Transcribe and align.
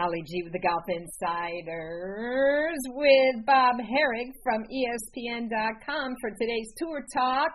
Holly 0.00 0.22
G 0.26 0.42
with 0.44 0.54
the 0.54 0.66
Golf 0.66 0.84
Insiders 0.88 2.78
with 2.88 3.44
Bob 3.44 3.76
Harig 3.76 4.32
from 4.42 4.64
ESPN.com 4.64 6.14
for 6.22 6.30
today's 6.40 6.72
Tour 6.78 7.04
Talk. 7.12 7.50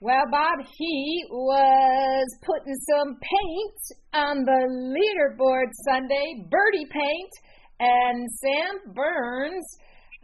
Well, 0.00 0.24
Bob, 0.30 0.64
he 0.78 1.22
was 1.28 2.26
putting 2.40 2.74
some 2.88 3.14
paint 3.20 3.98
on 4.14 4.44
the 4.46 4.96
leaderboard 4.96 5.68
Sunday, 5.84 6.46
birdie 6.50 6.88
paint, 6.90 7.32
and 7.78 8.26
Sam 8.40 8.94
Burns 8.94 9.66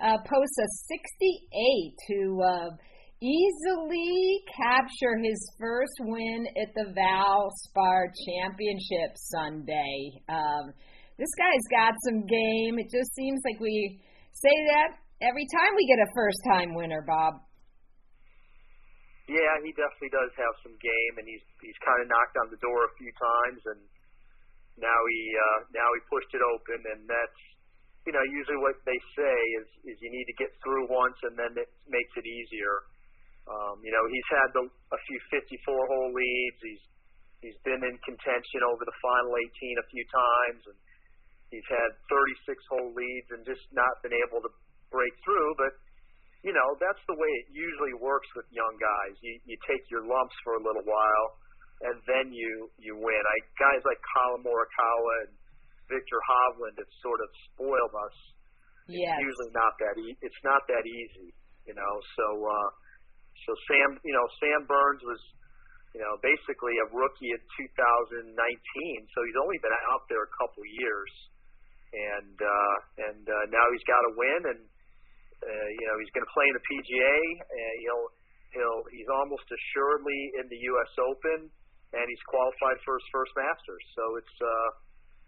uh, 0.03 0.17
posts 0.25 0.59
a 0.59 0.69
68 0.89 1.95
to 2.09 2.43
uh, 2.49 2.71
easily 3.21 4.41
capture 4.57 5.19
his 5.23 5.53
first 5.61 6.01
win 6.01 6.47
at 6.63 6.73
the 6.75 6.95
Valspar 6.97 8.07
Championship 8.25 9.17
Sunday. 9.17 10.13
Um, 10.31 10.73
this 11.17 11.33
guy's 11.41 11.67
got 11.73 11.97
some 12.05 12.25
game. 12.29 12.77
It 12.77 12.93
just 12.93 13.13
seems 13.17 13.41
like 13.45 13.61
we 13.61 14.01
say 14.37 14.57
that 14.77 15.01
every 15.25 15.49
time 15.49 15.73
we 15.77 15.89
get 15.89 16.01
a 16.01 16.09
first 16.13 16.41
time 16.45 16.77
winner, 16.77 17.01
Bob. 17.05 17.41
Yeah, 19.27 19.59
he 19.65 19.75
definitely 19.75 20.15
does 20.15 20.31
have 20.39 20.55
some 20.63 20.77
game, 20.79 21.15
and 21.19 21.27
he's 21.27 21.43
he's 21.59 21.77
kind 21.83 21.99
of 21.99 22.07
knocked 22.07 22.39
on 22.39 22.47
the 22.47 22.61
door 22.63 22.87
a 22.87 22.93
few 22.95 23.11
times, 23.11 23.61
and 23.75 23.81
now 24.79 25.01
he 25.11 25.21
uh, 25.35 25.61
now 25.75 25.89
he 25.99 26.01
pushed 26.07 26.31
it 26.31 26.45
open, 26.45 26.79
and 26.95 27.01
that's 27.11 27.41
you 28.07 28.15
know 28.15 28.23
usually 28.23 28.61
what 28.63 28.79
they 28.87 29.01
say 29.19 29.39
is 29.59 29.69
is 29.91 29.95
you 29.99 30.15
need 30.15 30.31
to 30.31 30.37
get 30.39 30.55
through 30.63 30.87
once, 30.87 31.19
and 31.27 31.35
then 31.35 31.59
it 31.59 31.71
makes 31.91 32.15
it 32.15 32.23
easier. 32.23 32.87
Um, 33.47 33.79
you 33.83 33.95
know, 33.95 34.03
he's 34.11 34.29
had 34.31 34.51
the, 34.59 34.63
a 34.67 34.99
few 35.07 35.19
54 35.31 35.75
hole 35.75 36.11
leads. 36.15 36.61
He's 36.63 36.85
he's 37.43 37.59
been 37.67 37.83
in 37.83 37.99
contention 38.07 38.63
over 38.63 38.87
the 38.87 38.95
final 39.03 39.35
18 39.43 39.83
a 39.83 39.87
few 39.91 40.05
times, 40.07 40.63
and 40.71 40.79
He's 41.51 41.67
had 41.71 41.91
36 42.11 42.59
hole 42.71 42.91
leads 42.91 43.29
and 43.31 43.47
just 43.47 43.63
not 43.71 44.03
been 44.03 44.15
able 44.27 44.43
to 44.43 44.51
break 44.91 45.15
through. 45.23 45.51
But 45.59 45.73
you 46.43 46.53
know 46.55 46.69
that's 46.79 47.03
the 47.07 47.17
way 47.17 47.31
it 47.43 47.47
usually 47.55 47.95
works 47.99 48.27
with 48.35 48.47
young 48.51 48.75
guys. 48.79 49.15
You 49.23 49.39
you 49.47 49.57
take 49.67 49.83
your 49.91 50.03
lumps 50.07 50.35
for 50.43 50.59
a 50.59 50.63
little 50.63 50.85
while, 50.85 51.29
and 51.91 51.97
then 52.07 52.35
you 52.35 52.71
you 52.79 52.99
win. 52.99 53.23
I 53.23 53.37
guys 53.59 53.83
like 53.87 53.99
Collin 54.15 54.43
Morikawa 54.43 55.15
and 55.27 55.33
Viktor 55.87 56.21
Hovland 56.27 56.77
have 56.83 56.93
sort 57.03 57.23
of 57.23 57.29
spoiled 57.53 57.95
us. 57.95 58.17
Yes. 58.91 59.19
It's 59.19 59.27
usually 59.27 59.53
not 59.55 59.75
that 59.83 59.95
e- 59.99 60.19
it's 60.23 60.43
not 60.47 60.63
that 60.67 60.83
easy, 60.87 61.31
you 61.67 61.75
know. 61.75 61.95
So 62.19 62.27
uh, 62.43 62.71
so 63.47 63.51
Sam, 63.71 63.99
you 64.03 64.15
know, 64.15 64.27
Sam 64.43 64.67
Burns 64.67 65.03
was 65.07 65.23
you 65.97 66.05
know, 66.05 66.21
basically 66.21 66.77
a 66.85 66.87
rookie 66.93 67.33
in 67.33 67.41
2019. 67.73 68.29
So 68.37 69.19
he's 69.25 69.41
only 69.41 69.57
been 69.65 69.73
out 69.89 70.05
there 70.13 70.29
a 70.29 70.33
couple 70.37 70.61
years 70.69 71.09
and 71.93 72.37
uh, 72.37 72.77
and 73.11 73.23
uh, 73.25 73.45
now 73.53 73.67
he's 73.71 73.87
got 73.87 74.01
to 74.11 74.13
win, 74.19 74.41
and 74.57 74.61
uh, 75.43 75.69
you 75.79 75.85
know 75.87 75.97
he's 76.03 76.13
going 76.13 76.27
to 76.27 76.33
play 76.35 76.47
in 76.51 76.55
the 76.57 76.67
PGA. 76.67 77.17
And 77.47 77.75
he'll 77.87 78.07
he'll 78.57 78.81
he's 78.91 79.11
almost 79.11 79.47
assuredly 79.47 80.21
in 80.43 80.45
the 80.51 80.61
U.S. 80.75 80.93
Open, 80.99 81.39
and 81.95 82.05
he's 82.07 82.25
qualified 82.27 82.79
for 82.83 82.99
his 82.99 83.07
first 83.15 83.33
Masters. 83.39 83.85
So 83.95 84.05
it's 84.19 84.37
uh, 84.43 84.69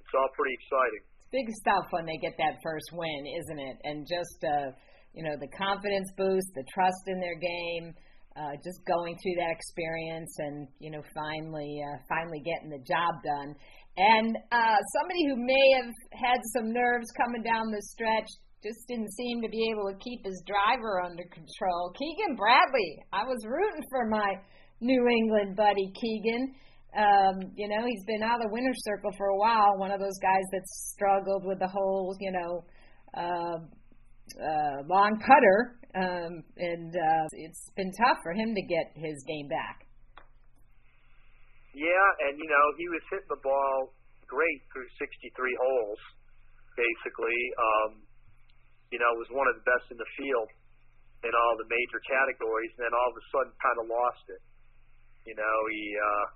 it's 0.03 0.15
all 0.17 0.31
pretty 0.35 0.57
exciting. 0.59 1.03
It's 1.05 1.31
big 1.31 1.49
stuff 1.63 1.85
when 1.95 2.09
they 2.09 2.19
get 2.19 2.35
that 2.41 2.59
first 2.65 2.91
win, 2.93 3.23
isn't 3.45 3.61
it? 3.61 3.77
And 3.85 3.97
just 4.09 4.41
uh, 4.43 4.69
you 5.15 5.23
know 5.23 5.37
the 5.39 5.51
confidence 5.55 6.11
boost, 6.19 6.49
the 6.59 6.67
trust 6.75 7.05
in 7.07 7.21
their 7.21 7.39
game. 7.39 7.95
Uh, 8.39 8.55
just 8.63 8.79
going 8.87 9.19
through 9.19 9.35
that 9.35 9.51
experience 9.51 10.31
and 10.39 10.69
you 10.79 10.95
know 10.95 11.03
finally 11.11 11.83
uh, 11.83 11.99
finally 12.07 12.39
getting 12.47 12.71
the 12.71 12.79
job 12.87 13.11
done 13.27 13.51
and 13.99 14.39
uh, 14.55 14.79
somebody 14.95 15.27
who 15.27 15.35
may 15.35 15.67
have 15.83 15.93
had 16.15 16.39
some 16.55 16.71
nerves 16.73 17.11
coming 17.19 17.43
down 17.43 17.67
the 17.75 17.83
stretch 17.83 18.31
just 18.63 18.87
didn't 18.87 19.11
seem 19.11 19.43
to 19.43 19.49
be 19.49 19.71
able 19.75 19.91
to 19.91 19.99
keep 19.99 20.25
his 20.25 20.43
driver 20.47 21.03
under 21.03 21.25
control. 21.35 21.91
Keegan 21.99 22.37
Bradley. 22.37 23.03
I 23.13 23.27
was 23.27 23.39
rooting 23.43 23.83
for 23.91 24.07
my 24.07 24.39
New 24.81 25.03
England 25.09 25.57
buddy 25.57 25.91
Keegan. 25.99 26.55
Um, 26.97 27.51
you 27.55 27.69
know, 27.69 27.85
he's 27.87 28.05
been 28.07 28.23
out 28.23 28.39
of 28.39 28.47
the 28.47 28.53
winner's 28.55 28.79
circle 28.87 29.11
for 29.19 29.27
a 29.27 29.37
while. 29.37 29.79
One 29.79 29.91
of 29.91 30.01
those 30.01 30.19
guys 30.23 30.47
that's 30.53 30.95
struggled 30.95 31.45
with 31.45 31.59
the 31.59 31.69
whole, 31.69 32.17
you 32.21 32.33
know, 32.33 32.65
uh, 33.15 33.59
uh, 34.39 34.77
long 34.87 35.19
putter, 35.21 35.79
um, 35.95 36.43
and 36.57 36.95
uh, 36.95 37.27
it's 37.33 37.71
been 37.77 37.91
tough 37.93 38.19
for 38.23 38.33
him 38.33 38.55
to 38.55 38.63
get 38.63 38.93
his 38.95 39.25
game 39.27 39.49
back. 39.49 39.88
Yeah, 41.77 42.09
and 42.29 42.41
you 42.41 42.49
know 42.49 42.65
he 42.81 42.89
was 42.89 43.03
hitting 43.13 43.29
the 43.29 43.43
ball 43.45 43.93
great 44.29 44.61
through 44.73 44.89
63 45.01 45.33
holes, 45.57 46.01
basically. 46.77 47.41
Um, 47.57 47.91
you 48.93 49.01
know, 49.01 49.09
was 49.21 49.29
one 49.33 49.49
of 49.49 49.57
the 49.57 49.67
best 49.69 49.89
in 49.93 49.99
the 50.01 50.11
field 50.17 50.49
in 51.25 51.33
all 51.35 51.55
the 51.59 51.69
major 51.69 52.01
categories, 52.05 52.73
and 52.79 52.89
then 52.89 52.95
all 52.95 53.11
of 53.11 53.17
a 53.19 53.25
sudden 53.35 53.53
kind 53.59 53.79
of 53.83 53.87
lost 53.91 54.25
it. 54.33 54.43
You 55.29 55.37
know, 55.37 55.57
he 55.69 55.85
uh, 55.93 56.27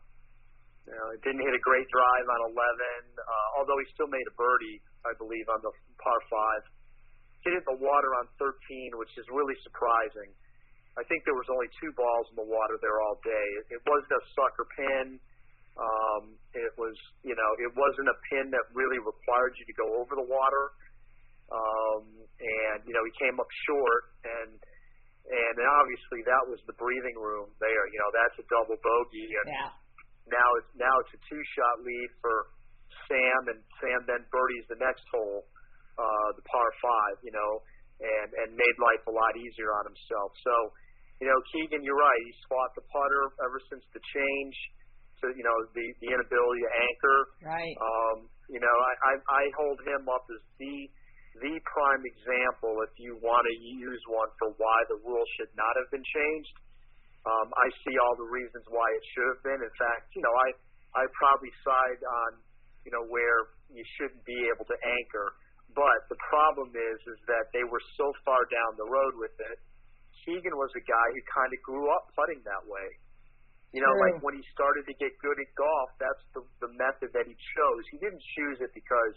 you 0.91 0.95
know 0.97 1.07
didn't 1.25 1.45
hit 1.45 1.55
a 1.55 1.63
great 1.63 1.89
drive 1.89 2.27
on 2.29 2.41
11, 2.53 3.17
uh, 3.17 3.49
although 3.57 3.79
he 3.81 3.87
still 3.97 4.11
made 4.11 4.27
a 4.29 4.35
birdie, 4.37 4.83
I 5.07 5.17
believe, 5.17 5.49
on 5.49 5.65
the 5.65 5.73
par 5.97 6.21
five. 6.29 6.63
Hit 7.43 7.59
the 7.67 7.75
water 7.75 8.11
on 8.23 8.31
13, 8.39 8.95
which 9.03 9.11
is 9.19 9.27
really 9.33 9.59
surprising. 9.67 10.31
I 10.97 11.03
think 11.09 11.25
there 11.25 11.37
was 11.37 11.49
only 11.49 11.73
two 11.81 11.93
balls 11.97 12.29
in 12.33 12.37
the 12.37 12.49
water 12.49 12.77
there 12.85 13.01
all 13.01 13.17
day. 13.25 13.47
It, 13.65 13.81
it 13.81 13.83
wasn't 13.89 14.13
a 14.13 14.23
sucker 14.37 14.67
pin 14.77 15.21
um, 15.77 16.37
it 16.53 16.73
was, 16.77 16.93
you 17.25 17.33
know, 17.33 17.51
it 17.57 17.73
wasn't 17.73 18.09
a 18.13 18.17
pin 18.29 18.53
that 18.53 18.65
really 18.77 19.01
required 19.01 19.57
you 19.57 19.65
to 19.65 19.77
go 19.77 19.89
over 20.05 20.13
the 20.21 20.29
water. 20.29 20.65
Um, 21.49 22.05
and 22.41 22.79
you 22.85 22.93
know, 22.97 23.05
he 23.05 23.13
came 23.21 23.37
up 23.37 23.49
short, 23.69 24.03
and 24.25 24.57
and 24.57 25.57
obviously 25.81 26.25
that 26.25 26.45
was 26.49 26.61
the 26.65 26.77
breathing 26.77 27.17
room 27.17 27.53
there. 27.61 27.85
You 27.93 27.99
know, 28.01 28.11
that's 28.13 28.37
a 28.41 28.47
double 28.49 28.77
bogey, 28.81 29.29
and 29.29 29.49
yeah. 29.49 29.69
now 30.33 30.49
it's 30.61 30.73
now 30.77 30.93
it's 31.05 31.13
a 31.13 31.21
two 31.29 31.43
shot 31.53 31.85
lead 31.85 32.09
for 32.25 32.53
Sam, 33.09 33.41
and 33.53 33.61
Sam 33.85 34.01
then 34.09 34.25
birdies 34.33 34.65
the 34.73 34.81
next 34.81 35.05
hole, 35.13 35.45
uh, 36.01 36.29
the 36.37 36.45
par 36.49 36.69
five. 36.81 37.21
You 37.21 37.37
know, 37.37 37.61
and 38.01 38.29
and 38.45 38.49
made 38.57 38.77
life 38.81 39.03
a 39.09 39.15
lot 39.15 39.33
easier 39.37 39.75
on 39.77 39.85
himself. 39.89 40.33
So, 40.41 40.55
you 41.21 41.27
know, 41.29 41.39
Keegan, 41.53 41.85
you're 41.85 41.99
right. 41.99 42.21
He's 42.25 42.43
fought 42.49 42.73
the 42.79 42.85
putter 42.89 43.25
ever 43.45 43.59
since 43.69 43.85
the 43.93 44.03
change 44.15 44.57
to 45.23 45.31
you 45.39 45.45
know 45.47 45.57
the 45.73 45.87
the 46.03 46.09
inability 46.11 46.63
to 46.67 46.73
anchor. 46.73 47.19
Right. 47.47 47.77
Um, 47.79 48.17
you 48.51 48.59
know, 48.59 48.77
I, 48.77 48.93
I 49.07 49.13
I 49.23 49.43
hold 49.57 49.79
him 49.87 50.11
up 50.11 50.27
as 50.29 50.43
the 50.59 50.77
the 51.41 51.55
prime 51.65 52.05
example 52.05 52.77
if 52.85 52.93
you 53.01 53.17
want 53.23 53.47
to 53.49 53.55
use 53.57 54.03
one 54.11 54.29
for 54.37 54.53
why 54.61 54.79
the 54.93 55.01
rule 55.01 55.25
should 55.41 55.49
not 55.57 55.73
have 55.81 55.89
been 55.89 56.05
changed. 56.05 56.57
Um, 57.25 57.49
I 57.55 57.71
see 57.87 57.95
all 58.03 58.19
the 58.19 58.29
reasons 58.29 58.67
why 58.69 58.85
it 58.93 59.05
should 59.15 59.29
have 59.31 59.43
been. 59.47 59.61
In 59.63 59.75
fact, 59.79 60.11
you 60.19 60.23
know, 60.27 60.35
I 60.35 60.49
I 60.99 61.03
probably 61.17 61.55
side 61.63 62.03
on 62.03 62.31
you 62.85 62.91
know 62.91 63.07
where 63.07 63.55
you 63.71 63.87
shouldn't 63.97 64.27
be 64.27 64.51
able 64.51 64.67
to 64.67 64.77
anchor. 64.83 65.39
But 65.73 65.99
the 66.13 66.21
problem 66.29 66.69
is, 66.77 66.99
is 67.09 67.21
that 67.29 67.49
they 67.57 67.65
were 67.65 67.81
so 67.97 68.13
far 68.25 68.45
down 68.53 68.77
the 68.77 68.89
road 68.89 69.17
with 69.17 69.33
it. 69.41 69.59
Keegan 70.23 70.55
was 70.55 70.71
a 70.77 70.85
guy 70.85 71.07
who 71.17 71.21
kind 71.33 71.51
of 71.51 71.59
grew 71.65 71.89
up 71.91 72.13
putting 72.15 72.45
that 72.45 72.63
way. 72.69 72.89
You 73.73 73.81
know, 73.81 73.89
True. 73.89 74.05
like 74.05 74.17
when 74.21 74.37
he 74.37 74.45
started 74.53 74.85
to 74.85 74.95
get 75.01 75.17
good 75.25 75.35
at 75.41 75.49
golf, 75.57 75.91
that's 75.97 76.25
the 76.37 76.45
the 76.61 76.71
method 76.77 77.09
that 77.17 77.25
he 77.25 77.33
chose. 77.57 77.83
He 77.89 77.97
didn't 78.05 78.21
choose 78.37 78.61
it 78.61 78.69
because, 78.77 79.17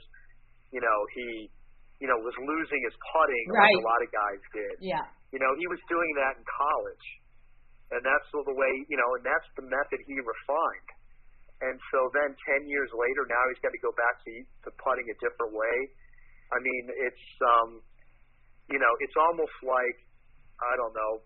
you 0.71 0.79
know, 0.79 0.99
he, 1.11 1.51
you 1.99 2.07
know, 2.07 2.15
was 2.23 2.33
losing 2.39 2.81
his 2.87 2.95
putting 3.11 3.45
right. 3.51 3.67
like 3.67 3.75
a 3.75 3.83
lot 3.83 3.99
of 3.99 4.09
guys 4.15 4.41
did. 4.55 4.75
Yeah. 4.79 5.03
You 5.35 5.43
know, 5.43 5.51
he 5.59 5.67
was 5.67 5.83
doing 5.91 6.07
that 6.23 6.39
in 6.39 6.43
college, 6.47 7.05
and 7.91 7.99
that's 7.99 8.31
all 8.31 8.47
the 8.47 8.55
way, 8.55 8.73
you 8.87 8.95
know, 8.95 9.09
and 9.19 9.27
that's 9.27 9.49
the 9.59 9.67
method 9.67 9.99
he 10.07 10.15
refined. 10.23 10.89
And 11.59 11.75
so 11.91 12.07
then, 12.15 12.31
ten 12.47 12.63
years 12.63 12.87
later, 12.95 13.27
now 13.27 13.43
he's 13.51 13.59
got 13.59 13.75
to 13.75 13.83
go 13.83 13.91
back 13.99 14.23
to 14.23 14.31
to 14.67 14.69
putting 14.79 15.07
a 15.11 15.15
different 15.19 15.51
way. 15.51 15.75
I 16.53 16.57
mean, 16.61 16.83
it's, 16.93 17.25
um, 17.41 17.69
you 18.69 18.77
know, 18.77 18.93
it's 19.01 19.17
almost 19.17 19.57
like 19.65 19.97
I 20.61 20.73
don't 20.77 20.95
know 20.95 21.25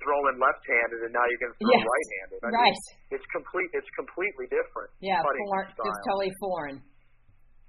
throwing 0.00 0.36
left-handed 0.36 1.00
and 1.08 1.12
now 1.12 1.24
you're 1.28 1.42
going 1.42 1.54
to 1.54 1.60
throw 1.60 1.76
yes. 1.76 1.84
right-handed. 1.84 2.38
I 2.44 2.48
right. 2.52 2.72
Mean, 2.72 3.16
it's 3.16 3.28
complete. 3.32 3.70
It's 3.72 3.92
completely 3.96 4.46
different. 4.52 4.90
Yeah, 5.00 5.20
foreign, 5.24 5.70
just 5.72 6.00
totally 6.08 6.32
foreign. 6.40 6.78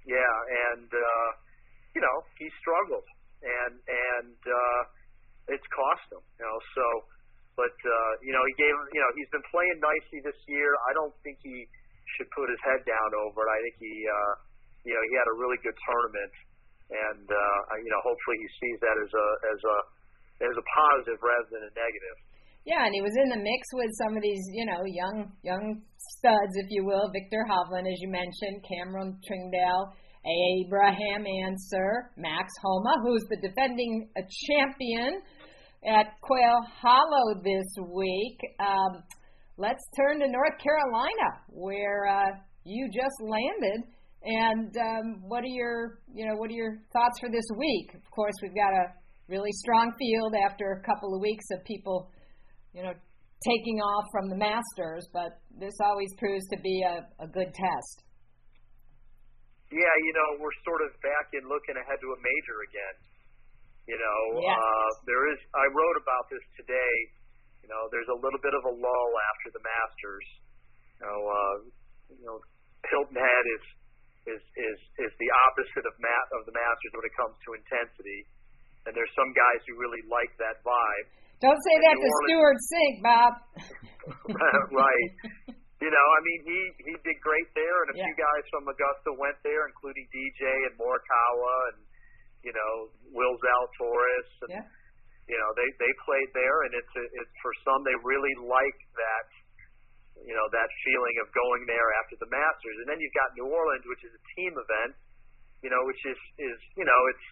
Yeah, 0.04 0.36
and 0.70 0.88
uh, 0.88 1.28
you 1.98 2.02
know 2.02 2.16
he 2.38 2.46
struggled, 2.62 3.06
and 3.42 3.74
and 3.74 4.38
uh, 4.38 4.80
it's 5.50 5.66
cost 5.74 6.06
him. 6.14 6.22
You 6.38 6.44
know, 6.46 6.58
so 6.76 6.84
but 7.58 7.74
uh, 7.74 8.12
you 8.22 8.30
know 8.30 8.42
he 8.46 8.54
gave 8.60 8.74
you 8.94 9.00
know 9.02 9.10
he's 9.18 9.30
been 9.34 9.46
playing 9.50 9.78
nicely 9.82 10.20
this 10.22 10.38
year. 10.46 10.70
I 10.86 10.94
don't 10.94 11.14
think 11.26 11.42
he 11.42 11.66
should 12.16 12.30
put 12.32 12.46
his 12.46 12.60
head 12.62 12.86
down 12.86 13.10
over 13.26 13.42
it. 13.42 13.50
I 13.50 13.58
think 13.66 13.76
he 13.82 13.94
uh, 14.06 14.32
you 14.86 14.94
know 14.94 15.02
he 15.10 15.12
had 15.18 15.26
a 15.26 15.36
really 15.42 15.58
good 15.66 15.74
tournament, 15.90 16.32
and 16.90 17.26
uh, 17.26 17.60
you 17.82 17.90
know 17.90 18.02
hopefully 18.02 18.38
he 18.38 18.48
sees 18.60 18.78
that 18.82 18.96
as 18.96 19.10
a 19.10 19.26
as 19.52 19.60
a 19.64 19.76
as 20.50 20.54
a 20.54 20.64
positive 20.64 21.20
rather 21.22 21.48
than 21.50 21.62
a 21.66 21.72
negative. 21.72 22.18
Yeah, 22.66 22.82
and 22.82 22.92
he 22.92 23.00
was 23.00 23.14
in 23.14 23.30
the 23.30 23.38
mix 23.38 23.62
with 23.78 23.94
some 23.94 24.18
of 24.18 24.22
these, 24.22 24.42
you 24.50 24.66
know, 24.66 24.82
young 24.84 25.30
young 25.42 25.82
studs, 26.18 26.52
if 26.58 26.66
you 26.70 26.84
will. 26.84 27.06
Viktor 27.14 27.46
Hovland, 27.46 27.86
as 27.86 27.98
you 28.02 28.10
mentioned, 28.10 28.58
Cameron 28.66 29.18
Tringale, 29.22 29.94
Abraham 30.26 31.24
Ancer, 31.46 32.10
Max 32.16 32.50
Homa, 32.62 32.94
who's 33.06 33.22
the 33.30 33.38
defending 33.38 34.10
champion 34.50 35.22
at 35.86 36.18
Quail 36.20 36.58
Hollow 36.82 37.40
this 37.44 37.70
week. 37.86 38.38
Um, 38.58 39.02
let's 39.58 39.84
turn 39.96 40.18
to 40.18 40.26
North 40.26 40.58
Carolina, 40.58 41.46
where 41.50 42.06
uh, 42.06 42.32
you 42.64 42.88
just 42.90 43.14
landed. 43.22 43.86
And 44.22 44.72
um, 44.76 45.22
what 45.28 45.44
are 45.44 45.54
your, 45.54 46.00
you 46.12 46.26
know, 46.26 46.34
what 46.36 46.50
are 46.50 46.58
your 46.58 46.78
thoughts 46.92 47.20
for 47.20 47.28
this 47.28 47.46
week? 47.58 47.94
Of 47.94 48.06
course, 48.10 48.34
we've 48.42 48.56
got 48.56 48.72
a 48.72 48.90
really 49.28 49.52
strong 49.52 49.92
field 49.98 50.34
after 50.34 50.78
a 50.78 50.82
couple 50.82 51.14
of 51.14 51.20
weeks 51.20 51.44
of 51.52 51.64
people, 51.64 52.10
you 52.74 52.82
know, 52.82 52.94
taking 53.44 53.78
off 53.78 54.06
from 54.10 54.30
the 54.30 54.38
Masters, 54.38 55.06
but 55.12 55.38
this 55.60 55.74
always 55.84 56.10
proves 56.18 56.42
to 56.50 56.58
be 56.62 56.82
a, 56.82 57.04
a 57.22 57.28
good 57.28 57.52
test. 57.52 57.96
Yeah, 59.70 59.94
you 60.06 60.12
know, 60.14 60.28
we're 60.42 60.54
sort 60.62 60.82
of 60.86 60.94
back 61.02 61.26
in 61.34 61.42
looking 61.50 61.74
ahead 61.74 61.98
to 61.98 62.08
a 62.14 62.18
major 62.22 62.58
again. 62.70 62.96
You 63.86 63.98
know, 63.98 64.42
yes. 64.42 64.50
uh, 64.50 64.88
there 65.06 65.24
is. 65.30 65.38
I 65.54 65.66
wrote 65.70 65.98
about 66.02 66.26
this 66.30 66.42
today. 66.58 66.94
You 67.62 67.70
know, 67.70 67.86
there's 67.90 68.10
a 68.10 68.18
little 68.18 68.38
bit 68.42 68.54
of 68.54 68.62
a 68.66 68.74
lull 68.74 69.12
after 69.30 69.48
the 69.54 69.62
Masters. 69.62 70.26
You 70.98 71.02
know, 71.06 71.18
uh, 71.22 71.56
you 72.14 72.26
know, 72.26 72.38
Hilton 72.90 73.18
Head 73.18 73.44
is 73.58 73.64
is 74.26 74.42
is 74.42 74.78
is 75.06 75.12
the 75.18 75.30
opposite 75.48 75.86
of 75.86 75.94
mat 76.02 76.26
of 76.38 76.46
the 76.46 76.54
Masters 76.54 76.92
when 76.94 77.06
it 77.06 77.14
comes 77.14 77.36
to 77.46 77.48
intensity. 77.54 78.20
And 78.86 78.94
there's 78.94 79.10
some 79.18 79.30
guys 79.34 79.60
who 79.66 79.74
really 79.74 80.02
like 80.06 80.30
that 80.38 80.62
vibe. 80.62 81.06
Don't 81.42 81.58
say 81.58 81.76
that 81.82 81.96
to 81.98 82.08
Stewart 82.24 82.58
Cink, 82.70 82.94
Bob. 83.02 83.32
right. 84.72 85.10
You 85.82 85.90
know, 85.92 86.06
I 86.16 86.20
mean, 86.24 86.40
he 86.48 86.60
he 86.88 86.94
did 87.04 87.18
great 87.20 87.50
there, 87.52 87.78
and 87.84 87.88
a 87.92 87.96
yeah. 88.00 88.06
few 88.08 88.16
guys 88.16 88.44
from 88.48 88.64
Augusta 88.64 89.10
went 89.20 89.36
there, 89.44 89.68
including 89.68 90.08
DJ 90.08 90.42
and 90.70 90.74
Morikawa, 90.80 91.56
and 91.74 91.78
you 92.40 92.54
know, 92.54 92.72
Will 93.12 93.36
Zalatoris, 93.36 94.30
and 94.48 94.50
yeah. 94.56 94.66
you 95.28 95.36
know, 95.36 95.50
they 95.52 95.68
they 95.76 95.92
played 96.08 96.30
there, 96.32 96.64
and 96.64 96.72
it's 96.80 96.94
it's 97.20 97.36
for 97.44 97.52
some 97.66 97.84
they 97.84 97.98
really 98.00 98.32
like 98.40 98.80
that 98.96 99.26
you 100.24 100.34
know 100.34 100.46
that 100.48 100.68
feeling 100.86 101.16
of 101.20 101.28
going 101.36 101.68
there 101.68 101.88
after 102.00 102.16
the 102.16 102.30
Masters, 102.32 102.76
and 102.80 102.86
then 102.88 102.98
you've 103.02 103.16
got 103.16 103.34
New 103.36 103.48
Orleans, 103.50 103.84
which 103.84 104.02
is 104.06 104.12
a 104.16 104.22
team 104.38 104.56
event, 104.56 104.96
you 105.60 105.68
know, 105.68 105.82
which 105.84 106.00
is 106.08 106.20
is 106.40 106.58
you 106.78 106.86
know 106.86 107.00
it's 107.12 107.26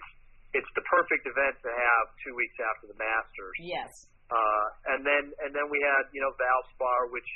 it's 0.00 0.08
it's 0.56 0.70
the 0.74 0.84
perfect 0.88 1.28
event 1.28 1.54
to 1.60 1.70
have 1.70 2.04
two 2.24 2.34
weeks 2.34 2.56
after 2.58 2.88
the 2.88 2.98
Masters. 2.98 3.54
Yes. 3.60 3.90
Uh, 4.28 4.66
and 4.96 5.00
then 5.04 5.24
and 5.44 5.50
then 5.54 5.66
we 5.72 5.80
had 5.80 6.08
you 6.12 6.20
know 6.20 6.32
Valspar, 6.36 7.12
which 7.12 7.28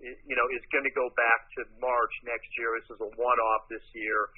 you 0.00 0.36
know 0.36 0.46
is 0.52 0.64
going 0.74 0.84
to 0.84 0.94
go 0.96 1.08
back 1.16 1.48
to 1.56 1.64
March 1.80 2.14
next 2.28 2.48
year. 2.58 2.74
This 2.80 2.96
is 2.96 3.00
a 3.00 3.10
one-off 3.16 3.62
this 3.72 3.84
year. 3.96 4.28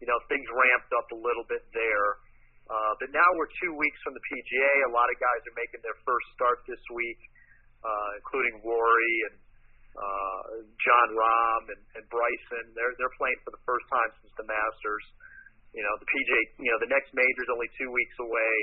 You 0.00 0.08
know 0.10 0.18
things 0.28 0.44
ramped 0.50 0.92
up 0.92 1.08
a 1.12 1.18
little 1.18 1.46
bit 1.48 1.64
there. 1.72 2.20
Uh, 2.64 2.92
but 2.96 3.12
now 3.12 3.28
we're 3.36 3.52
two 3.60 3.76
weeks 3.76 4.00
from 4.00 4.16
the 4.16 4.24
PGA. 4.24 4.72
A 4.88 4.92
lot 4.92 5.04
of 5.12 5.16
guys 5.20 5.40
are 5.44 5.56
making 5.56 5.84
their 5.84 6.00
first 6.00 6.24
start 6.32 6.64
this 6.64 6.80
week, 6.96 7.20
uh, 7.84 8.16
including 8.16 8.64
Rory 8.64 9.16
and 9.28 9.36
uh, 9.94 10.42
Jon 10.78 11.08
Rahm 11.14 11.62
and, 11.70 11.82
and 11.98 12.04
Bryson. 12.10 12.64
They're 12.74 12.94
they're 12.98 13.16
playing 13.18 13.38
for 13.46 13.54
the 13.54 13.62
first 13.62 13.86
time 13.90 14.10
since 14.22 14.34
the 14.34 14.46
Masters. 14.46 15.04
You 15.74 15.82
know, 15.82 15.94
the 15.98 16.06
PJ. 16.06 16.30
You 16.62 16.70
know, 16.74 16.80
the 16.82 16.90
next 16.90 17.10
major 17.14 17.42
is 17.46 17.50
only 17.50 17.70
two 17.78 17.90
weeks 17.90 18.16
away. 18.18 18.54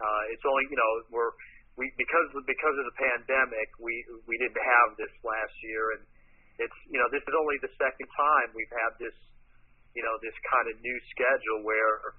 Uh, 0.00 0.22
it's 0.34 0.44
only 0.44 0.64
you 0.68 0.78
know 0.78 0.92
we're 1.12 1.32
we 1.76 1.90
because 1.98 2.28
because 2.46 2.76
of 2.78 2.84
the 2.86 2.96
pandemic 2.98 3.68
we 3.82 3.94
we 4.30 4.34
didn't 4.38 4.58
have 4.58 4.88
this 4.98 5.10
last 5.26 5.54
year 5.62 5.98
and 5.98 6.02
it's 6.62 6.78
you 6.86 6.98
know 7.02 7.08
this 7.10 7.22
is 7.22 7.34
only 7.34 7.58
the 7.62 7.72
second 7.74 8.08
time 8.14 8.54
we've 8.54 8.70
had 8.70 8.94
this 9.02 9.14
you 9.94 10.02
know 10.02 10.14
this 10.22 10.34
kind 10.50 10.66
of 10.70 10.74
new 10.78 10.98
schedule 11.10 11.66
where 11.66 12.14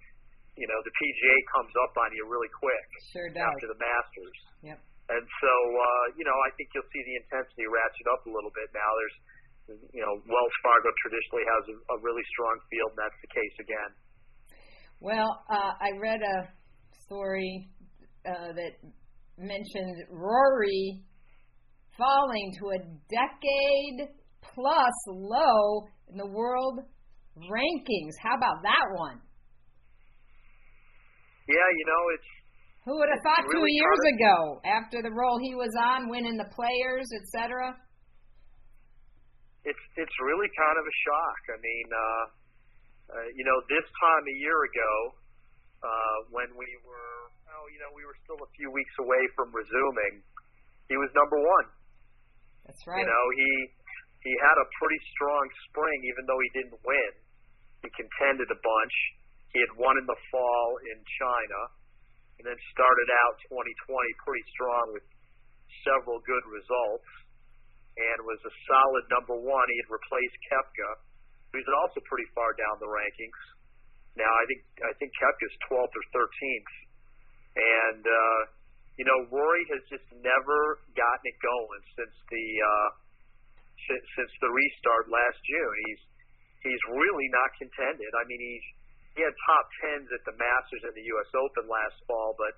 you 0.59 0.67
know 0.67 0.79
the 0.83 0.91
PGA 0.91 1.35
comes 1.55 1.71
up 1.87 1.95
on 1.99 2.11
you 2.11 2.27
really 2.27 2.51
quick 2.51 2.87
sure 3.11 3.31
does. 3.31 3.43
after 3.43 3.67
the 3.71 3.79
Masters. 3.79 4.39
Yep. 4.63 4.79
And 5.05 5.21
so, 5.21 5.53
uh, 5.53 6.05
you 6.17 6.25
know, 6.25 6.33
I 6.33 6.49
think 6.57 6.73
you'll 6.73 6.89
see 6.89 7.03
the 7.05 7.15
intensity 7.21 7.65
ratchet 7.69 8.07
up 8.09 8.25
a 8.25 8.31
little 8.33 8.53
bit 8.57 8.69
now. 8.73 8.89
There's, 8.97 9.17
you 9.93 10.01
know, 10.01 10.17
Wells 10.25 10.55
Fargo 10.65 10.89
traditionally 11.05 11.45
has 11.45 11.63
a, 11.69 11.75
a 11.93 11.97
really 12.01 12.25
strong 12.33 12.55
field, 12.73 12.89
and 12.97 13.01
that's 13.05 13.19
the 13.21 13.31
case 13.33 13.55
again. 13.61 13.91
Well, 15.01 15.29
uh, 15.49 15.73
I 15.77 15.93
read 16.01 16.21
a 16.25 16.49
story 17.05 17.69
uh, 18.25 18.57
that 18.57 18.73
mentioned 19.37 20.09
Rory 20.09 21.03
falling 21.97 22.47
to 22.59 22.65
a 22.73 22.79
decade 23.09 24.09
plus 24.41 24.97
low 25.07 25.85
in 26.09 26.17
the 26.17 26.27
world 26.27 26.79
rankings. 27.37 28.15
How 28.21 28.35
about 28.37 28.63
that 28.63 28.87
one? 28.95 29.19
Yeah, 31.47 31.69
you 31.77 31.85
know, 31.85 32.03
it's 32.17 32.31
who 32.85 32.93
would 33.01 33.09
have 33.09 33.23
thought 33.25 33.41
really 33.49 33.65
two 33.65 33.81
years 33.81 34.01
kind 34.05 34.13
ago, 34.13 34.37
after 34.61 34.97
the 35.01 35.09
role 35.09 35.41
he 35.41 35.57
was 35.57 35.73
on, 35.73 36.05
winning 36.07 36.37
the 36.37 36.45
players, 36.53 37.09
etc.? 37.17 37.73
It's 39.65 39.85
it's 39.97 40.17
really 40.21 40.49
kind 40.53 40.77
of 40.77 40.85
a 40.85 40.95
shock. 41.09 41.41
I 41.49 41.57
mean, 41.57 41.87
uh, 41.89 42.23
uh, 43.09 43.27
you 43.33 43.41
know, 43.41 43.57
this 43.73 43.85
time 43.97 44.23
a 44.29 44.35
year 44.37 44.59
ago, 44.69 44.93
uh, 45.81 46.17
when 46.29 46.49
we 46.53 46.69
were, 46.85 47.17
oh, 47.57 47.65
you 47.73 47.81
know, 47.81 47.89
we 47.97 48.05
were 48.05 48.13
still 48.21 48.37
a 48.37 48.49
few 48.53 48.69
weeks 48.69 48.93
away 49.01 49.23
from 49.33 49.49
resuming, 49.49 50.21
he 50.85 50.95
was 51.01 51.09
number 51.17 51.41
one. 51.41 51.67
That's 52.69 52.85
right. 52.85 53.01
You 53.01 53.09
know, 53.09 53.25
he 53.33 53.49
he 54.29 54.33
had 54.45 54.57
a 54.61 54.67
pretty 54.77 55.01
strong 55.17 55.45
spring, 55.69 55.97
even 56.13 56.29
though 56.29 56.37
he 56.37 56.49
didn't 56.53 56.77
win. 56.85 57.11
He 57.81 57.89
contended 57.97 58.49
a 58.53 58.59
bunch. 58.61 58.95
He 59.53 59.61
had 59.65 59.73
won 59.73 59.97
in 59.97 60.05
the 60.05 60.19
fall 60.29 60.69
in 60.85 60.97
China 61.17 61.59
and 62.39 62.43
then 62.43 62.59
started 62.75 63.09
out 63.25 63.33
2020 63.47 64.23
pretty 64.23 64.45
strong 64.51 64.85
with 64.91 65.05
several 65.87 66.19
good 66.25 66.45
results 66.51 67.07
and 67.95 68.17
was 68.27 68.41
a 68.43 68.53
solid 68.67 69.05
number 69.07 69.35
one. 69.39 69.65
He 69.71 69.77
had 69.79 69.87
replaced 69.87 70.37
Koepka, 70.51 70.89
who's 71.55 71.67
also 71.79 72.03
pretty 72.03 72.27
far 72.35 72.51
down 72.59 72.75
the 72.83 72.91
rankings. 72.91 73.41
Now 74.19 74.31
I 74.31 74.43
think 74.47 74.61
I 74.83 74.91
think 74.99 75.11
Koepka's 75.15 75.55
12th 75.67 75.91
or 75.91 76.05
13th, 76.15 76.73
and 77.55 78.03
uh, 78.03 78.41
you 78.95 79.03
know 79.07 79.27
Rory 79.31 79.63
has 79.75 79.83
just 79.91 80.07
never 80.23 80.59
gotten 80.95 81.25
it 81.27 81.37
going 81.39 81.83
since 81.99 82.15
the 82.31 82.45
uh, 82.63 82.89
since, 83.87 84.05
since 84.15 84.33
the 84.39 84.51
restart 84.51 85.11
last 85.11 85.39
June. 85.43 85.75
He's 85.87 86.03
he's 86.63 86.83
really 86.95 87.27
not 87.31 87.49
contended. 87.59 88.11
I 88.15 88.23
mean 88.27 88.39
he's 88.39 88.67
he 89.15 89.23
had 89.23 89.31
top 89.47 89.65
tens 89.79 90.11
at 90.11 90.23
the 90.27 90.35
Masters 90.35 90.83
and 90.83 90.95
the 90.95 91.07
U.S. 91.15 91.29
Open 91.31 91.71
last 91.71 91.95
fall, 92.03 92.35
but 92.35 92.51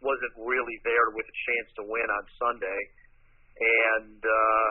wasn't 0.00 0.32
really 0.40 0.80
there 0.82 1.12
with 1.12 1.28
a 1.28 1.36
chance 1.44 1.68
to 1.76 1.82
win 1.84 2.08
on 2.08 2.24
Sunday. 2.40 2.80
And 3.60 4.20
uh, 4.24 4.66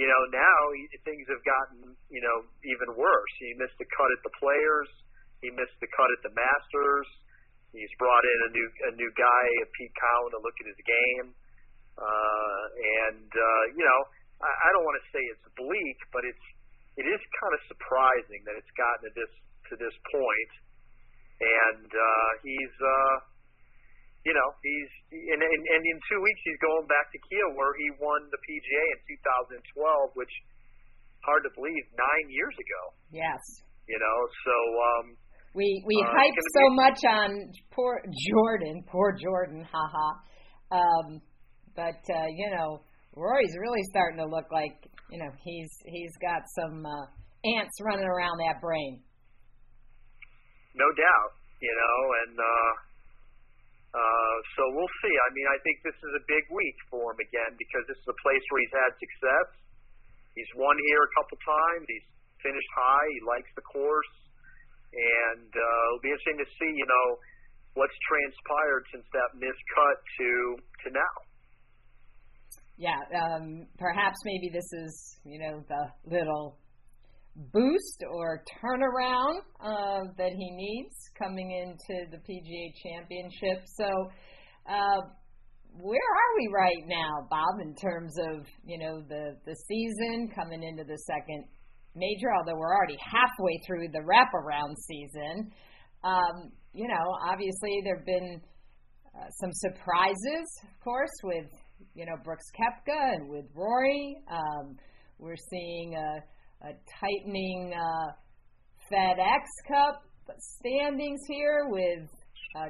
you 0.00 0.08
know 0.08 0.22
now 0.32 0.60
he, 0.72 0.82
things 1.04 1.28
have 1.28 1.44
gotten 1.44 1.92
you 2.08 2.22
know 2.24 2.46
even 2.64 2.96
worse. 2.96 3.34
He 3.36 3.52
missed 3.60 3.76
the 3.76 3.88
cut 3.92 4.08
at 4.16 4.22
the 4.24 4.32
Players. 4.40 4.88
He 5.44 5.52
missed 5.52 5.76
the 5.82 5.90
cut 5.92 6.08
at 6.08 6.22
the 6.24 6.32
Masters. 6.32 7.08
He's 7.76 7.92
brought 8.00 8.24
in 8.24 8.38
a 8.48 8.50
new 8.56 8.68
a 8.88 8.92
new 8.96 9.10
guy, 9.12 9.44
Pete 9.76 9.92
Cowan, 9.92 10.32
to 10.32 10.40
look 10.40 10.56
at 10.56 10.66
his 10.72 10.80
game. 10.88 11.28
Uh, 11.98 12.64
and 13.04 13.28
uh, 13.28 13.64
you 13.76 13.84
know 13.84 14.00
I, 14.40 14.48
I 14.48 14.68
don't 14.72 14.86
want 14.86 14.96
to 15.02 15.06
say 15.12 15.20
it's 15.20 15.44
bleak, 15.52 15.98
but 16.14 16.24
it's 16.24 16.46
it 16.96 17.06
is 17.10 17.20
kind 17.42 17.52
of 17.52 17.60
surprising 17.68 18.40
that 18.46 18.56
it's 18.56 18.72
gotten 18.78 19.10
to 19.10 19.12
this 19.12 19.32
to 19.68 19.74
this 19.76 19.94
point 20.08 20.52
and 21.38 21.88
uh, 21.88 22.28
he's 22.42 22.74
uh, 22.78 23.14
you 24.26 24.34
know 24.34 24.48
he's 24.62 24.90
and, 25.14 25.40
and 25.40 25.62
and 25.62 25.82
in 25.86 25.98
two 26.10 26.20
weeks 26.20 26.42
he's 26.42 26.60
going 26.60 26.86
back 26.90 27.06
to 27.14 27.18
Kiawah 27.30 27.54
where 27.54 27.74
he 27.78 27.88
won 28.02 28.26
the 28.30 28.40
PGA 28.42 28.84
in 28.98 29.00
2012, 29.78 30.18
which 30.18 30.34
hard 31.22 31.42
to 31.46 31.52
believe 31.54 31.84
nine 31.94 32.26
years 32.30 32.56
ago. 32.58 32.82
Yes. 33.12 33.42
You 33.86 33.98
know, 33.98 34.18
so 34.44 34.56
um, 34.84 35.06
we 35.54 35.82
we 35.86 35.96
uh, 36.04 36.12
hype 36.12 36.38
so 36.54 36.64
be... 36.68 36.76
much 36.76 37.00
on 37.08 37.28
poor 37.72 38.02
Jordan, 38.30 38.84
poor 38.90 39.16
Jordan, 39.16 39.64
haha. 39.64 40.08
Um, 40.70 41.22
but 41.74 42.02
uh, 42.10 42.28
you 42.34 42.50
know, 42.52 42.82
Rory's 43.14 43.56
really 43.58 43.82
starting 43.90 44.18
to 44.18 44.28
look 44.28 44.50
like 44.52 44.76
you 45.10 45.18
know 45.18 45.30
he's 45.42 45.70
he's 45.86 46.12
got 46.20 46.42
some 46.58 46.84
uh, 46.84 47.06
ants 47.56 47.80
running 47.80 48.06
around 48.06 48.38
that 48.44 48.60
brain 48.60 49.00
no 50.78 50.88
doubt, 50.94 51.32
you 51.58 51.74
know, 51.74 51.98
and 52.24 52.34
uh, 52.38 52.72
uh, 53.98 54.36
so 54.54 54.62
we'll 54.78 54.94
see. 55.02 55.14
I 55.14 55.28
mean, 55.34 55.48
I 55.50 55.58
think 55.66 55.82
this 55.82 55.98
is 55.98 56.12
a 56.14 56.24
big 56.30 56.44
week 56.54 56.78
for 56.86 57.12
him 57.12 57.20
again 57.20 57.58
because 57.58 57.84
this 57.90 57.98
is 57.98 58.08
a 58.08 58.18
place 58.22 58.44
where 58.52 58.60
he's 58.62 58.76
had 58.76 58.92
success. 58.96 59.48
He's 60.38 60.52
won 60.54 60.78
here 60.86 61.02
a 61.02 61.12
couple 61.18 61.36
times. 61.42 61.84
He's 61.90 62.08
finished 62.44 62.72
high. 62.78 63.08
He 63.10 63.20
likes 63.26 63.50
the 63.58 63.64
course, 63.66 64.14
and 64.94 65.50
uh, 65.50 65.82
it'll 65.90 66.04
be 66.04 66.14
interesting 66.14 66.38
to 66.38 66.48
see, 66.62 66.70
you 66.70 66.86
know, 66.86 67.06
what's 67.74 67.98
transpired 68.06 68.84
since 68.94 69.06
that 69.10 69.28
missed 69.40 69.66
cut 69.74 69.98
to 69.98 70.30
to 70.84 70.88
now. 70.94 71.16
Yeah, 72.78 73.00
um, 73.10 73.66
perhaps 73.78 74.14
maybe 74.22 74.54
this 74.54 74.68
is 74.86 75.18
you 75.26 75.42
know 75.42 75.64
the 75.66 75.82
little 76.06 76.60
boost 77.38 78.02
or 78.10 78.42
turnaround 78.62 79.38
uh, 79.60 80.10
that 80.18 80.32
he 80.32 80.50
needs 80.50 80.94
coming 81.16 81.50
into 81.52 82.10
the 82.10 82.18
PGA 82.18 82.72
Championship. 82.82 83.66
So, 83.76 83.88
uh, 84.68 85.00
where 85.72 86.00
are 86.00 86.32
we 86.38 86.50
right 86.52 86.82
now, 86.86 87.28
Bob, 87.30 87.60
in 87.62 87.74
terms 87.76 88.14
of 88.18 88.46
you 88.64 88.78
know 88.78 89.00
the 89.08 89.36
the 89.46 89.54
season 89.68 90.28
coming 90.34 90.62
into 90.62 90.82
the 90.82 90.98
second 91.06 91.44
major? 91.94 92.34
Although 92.36 92.58
we're 92.58 92.74
already 92.74 92.98
halfway 92.98 93.60
through 93.66 93.88
the 93.92 94.00
wraparound 94.00 94.74
season, 94.86 95.52
um, 96.02 96.50
you 96.72 96.88
know, 96.88 97.06
obviously 97.30 97.80
there've 97.84 98.06
been 98.06 98.40
uh, 99.14 99.30
some 99.40 99.50
surprises, 99.52 100.46
of 100.64 100.80
course, 100.82 101.14
with 101.22 101.50
you 101.94 102.04
know 102.04 102.16
Brooks 102.24 102.46
Koepka 102.58 103.14
and 103.14 103.28
with 103.28 103.44
Rory. 103.54 104.16
Um, 104.30 104.76
we're 105.18 105.36
seeing 105.50 105.94
a, 105.94 106.22
a 106.62 106.72
tightening 107.00 107.72
uh, 107.72 108.12
FedEx 108.90 109.44
Cup 109.68 110.02
standings 110.38 111.20
here 111.28 111.66
with 111.68 112.08
uh, 112.56 112.68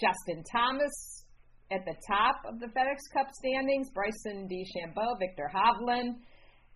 Justin 0.00 0.44
Thomas 0.44 1.24
at 1.72 1.84
the 1.86 1.94
top 2.06 2.36
of 2.46 2.58
the 2.60 2.66
FedEx 2.66 2.98
Cup 3.12 3.28
standings, 3.38 3.88
Bryson 3.94 4.48
DeChambeau, 4.50 5.18
Viktor 5.18 5.50
Hovland. 5.54 6.18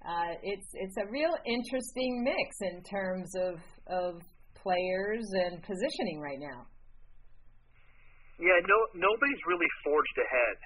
Uh, 0.04 0.36
it's 0.42 0.68
it's 0.74 0.96
a 1.00 1.10
real 1.10 1.32
interesting 1.46 2.22
mix 2.24 2.56
in 2.60 2.82
terms 2.84 3.32
of 3.36 3.56
of 3.88 4.22
players 4.60 5.24
and 5.44 5.60
positioning 5.62 6.20
right 6.20 6.40
now. 6.40 6.68
Yeah, 8.40 8.58
no, 8.66 8.78
nobody's 9.08 9.42
really 9.46 9.70
forged 9.84 10.18
ahead. 10.18 10.58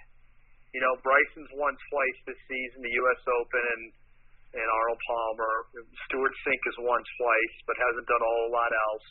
You 0.74 0.80
know, 0.80 0.94
Bryson's 1.02 1.52
won 1.54 1.74
twice 1.90 2.18
this 2.26 2.40
season, 2.48 2.82
the 2.82 2.94
U.S. 3.02 3.22
Open 3.40 3.64
and 3.76 3.84
and 4.54 4.66
Arnold 4.68 5.00
Palmer. 5.04 5.54
Stewart 6.08 6.34
Cink 6.46 6.60
has 6.64 6.78
won 6.80 7.00
twice, 7.20 7.56
but 7.68 7.76
hasn't 7.76 8.06
done 8.08 8.22
a 8.22 8.30
whole 8.30 8.52
lot 8.52 8.72
else. 8.72 9.06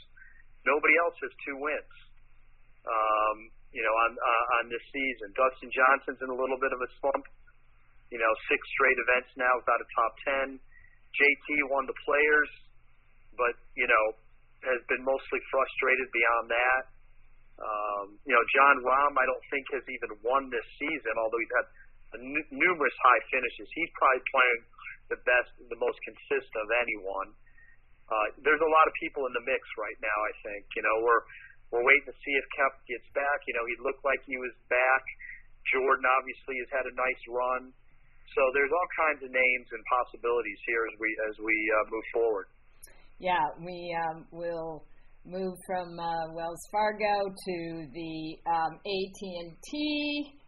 Nobody 0.65 0.95
else 0.97 1.17
has 1.21 1.33
two 1.45 1.57
wins. 1.61 1.95
Um, 2.87 3.37
you 3.75 3.83
know, 3.83 3.95
on 4.07 4.11
uh, 4.15 4.45
on 4.61 4.63
this 4.71 4.81
season, 4.89 5.29
Dustin 5.35 5.69
Johnson's 5.69 6.21
in 6.23 6.29
a 6.31 6.37
little 6.37 6.57
bit 6.57 6.71
of 6.73 6.79
a 6.81 6.89
slump. 6.97 7.25
You 8.09 8.17
know, 8.17 8.31
six 8.47 8.61
straight 8.73 8.97
events 8.97 9.31
now 9.35 9.51
without 9.59 9.79
a 9.83 9.89
top 9.93 10.13
ten. 10.23 10.47
JT 11.13 11.47
won 11.69 11.83
the 11.85 11.97
Players, 12.07 12.51
but 13.35 13.53
you 13.75 13.85
know 13.85 14.05
has 14.65 14.81
been 14.89 15.03
mostly 15.05 15.41
frustrated 15.53 16.09
beyond 16.09 16.45
that. 16.49 16.83
Um, 17.57 18.05
you 18.25 18.33
know, 18.33 18.43
Jon 18.53 18.75
Rahm, 18.85 19.13
I 19.17 19.25
don't 19.25 19.45
think 19.49 19.65
has 19.73 19.85
even 19.85 20.11
won 20.21 20.49
this 20.49 20.65
season, 20.77 21.13
although 21.17 21.41
he's 21.41 21.55
had 21.57 21.67
n- 22.21 22.49
numerous 22.53 22.97
high 23.01 23.21
finishes. 23.33 23.67
He's 23.73 23.91
probably 23.97 24.23
playing 24.29 24.61
the 25.07 25.19
best, 25.23 25.51
the 25.71 25.79
most 25.79 25.99
consistent 26.03 26.61
of 26.63 26.69
anyone. 26.83 27.29
Uh, 28.07 28.27
there's 28.39 28.63
a 28.63 28.71
lot 28.71 28.85
of 28.87 28.93
people 29.03 29.27
in 29.27 29.33
the 29.35 29.43
mix 29.43 29.61
right 29.75 29.99
now. 29.99 30.17
I 30.23 30.33
think 30.43 30.63
you 30.75 30.83
know 30.83 30.95
we're 31.03 31.23
we're 31.71 31.83
waiting 31.83 32.07
to 32.07 32.17
see 32.23 32.33
if 32.35 32.45
Kep 32.55 32.73
gets 32.87 33.07
back. 33.11 33.43
You 33.47 33.55
know, 33.59 33.65
he 33.67 33.75
looked 33.83 34.03
like 34.07 34.23
he 34.23 34.39
was 34.39 34.55
back. 34.71 35.03
Jordan 35.67 36.07
obviously 36.15 36.55
has 36.63 36.71
had 36.71 36.85
a 36.87 36.95
nice 36.95 37.23
run. 37.27 37.75
So 38.35 38.41
there's 38.55 38.71
all 38.71 38.89
kinds 38.95 39.21
of 39.23 39.31
names 39.31 39.67
and 39.71 39.81
possibilities 39.91 40.59
here 40.63 40.83
as 40.87 40.95
we 40.99 41.09
as 41.27 41.35
we 41.43 41.55
uh, 41.55 41.83
move 41.91 42.07
forward. 42.15 42.47
Yeah, 43.19 43.43
we 43.59 43.91
um, 43.97 44.29
will 44.31 44.85
move 45.25 45.55
from 45.65 45.99
uh, 45.99 46.31
Wells 46.31 46.63
Fargo 46.71 47.33
to 47.33 47.57
the 47.91 48.15
um, 48.47 48.73
AT&T. 48.79 49.71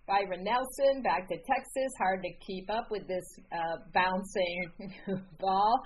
Byron 0.09 0.43
Nelson 0.43 1.03
back 1.03 1.29
to 1.29 1.35
Texas. 1.37 1.91
Hard 1.99 2.23
to 2.23 2.29
keep 2.45 2.67
up 2.69 2.87
with 2.89 3.07
this 3.07 3.23
uh, 3.53 3.77
bouncing 3.93 4.89
ball. 5.39 5.79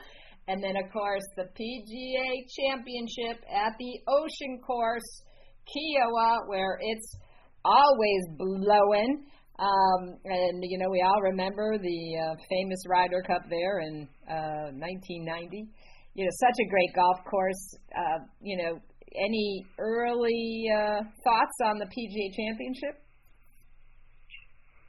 And 0.47 0.63
then, 0.63 0.75
of 0.77 0.91
course, 0.91 1.23
the 1.35 1.43
PGA 1.43 2.31
Championship 2.55 3.43
at 3.51 3.73
the 3.77 3.99
Ocean 4.07 4.61
Course, 4.65 5.23
Kiawah, 5.67 6.47
where 6.47 6.79
it's 6.81 7.17
always 7.65 8.23
blowing. 8.37 9.25
Um, 9.59 10.15
and, 10.23 10.63
you 10.63 10.77
know, 10.77 10.89
we 10.89 11.01
all 11.01 11.21
remember 11.21 11.77
the 11.77 12.17
uh, 12.17 12.35
famous 12.49 12.79
Ryder 12.89 13.23
Cup 13.27 13.43
there 13.49 13.79
in 13.81 14.07
uh, 14.27 14.71
1990 14.79 15.67
you 16.15 16.25
know, 16.25 16.31
such 16.31 16.57
a 16.61 16.69
great 16.69 16.93
golf 16.95 17.17
course. 17.29 17.75
Uh, 17.89 18.19
you 18.41 18.57
know, 18.57 18.79
any 19.15 19.65
early 19.79 20.65
uh, 20.69 21.01
thoughts 21.23 21.57
on 21.65 21.79
the 21.79 21.85
PGA 21.85 22.27
Championship? 22.35 23.01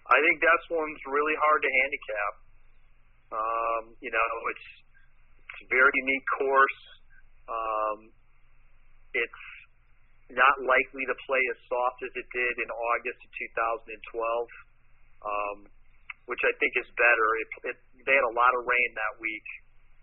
I 0.05 0.17
think 0.21 0.37
that's 0.45 0.67
one's 0.69 1.01
really 1.09 1.37
hard 1.41 1.61
to 1.65 1.71
handicap. 1.81 2.35
Um, 3.33 3.83
you 4.05 4.13
know, 4.13 4.29
it's 4.53 4.69
it's 5.49 5.61
a 5.65 5.69
very 5.73 5.93
unique 5.97 6.29
course. 6.37 6.81
Um, 7.49 7.99
it's 9.17 9.45
not 10.33 10.55
likely 10.61 11.05
to 11.09 11.17
play 11.25 11.43
as 11.53 11.59
soft 11.69 11.99
as 12.05 12.13
it 12.17 12.29
did 12.33 12.55
in 12.65 12.69
August 12.69 13.21
of 13.23 13.31
2012, 14.09 15.25
um, 15.25 15.59
which 16.27 16.43
I 16.43 16.53
think 16.59 16.73
is 16.81 16.89
better. 16.97 17.29
It, 17.41 17.51
it, 17.73 17.77
they 18.05 18.17
had 18.17 18.27
a 18.29 18.37
lot 18.37 18.53
of 18.57 18.67
rain 18.69 18.91
that 18.97 19.15
week, 19.21 19.49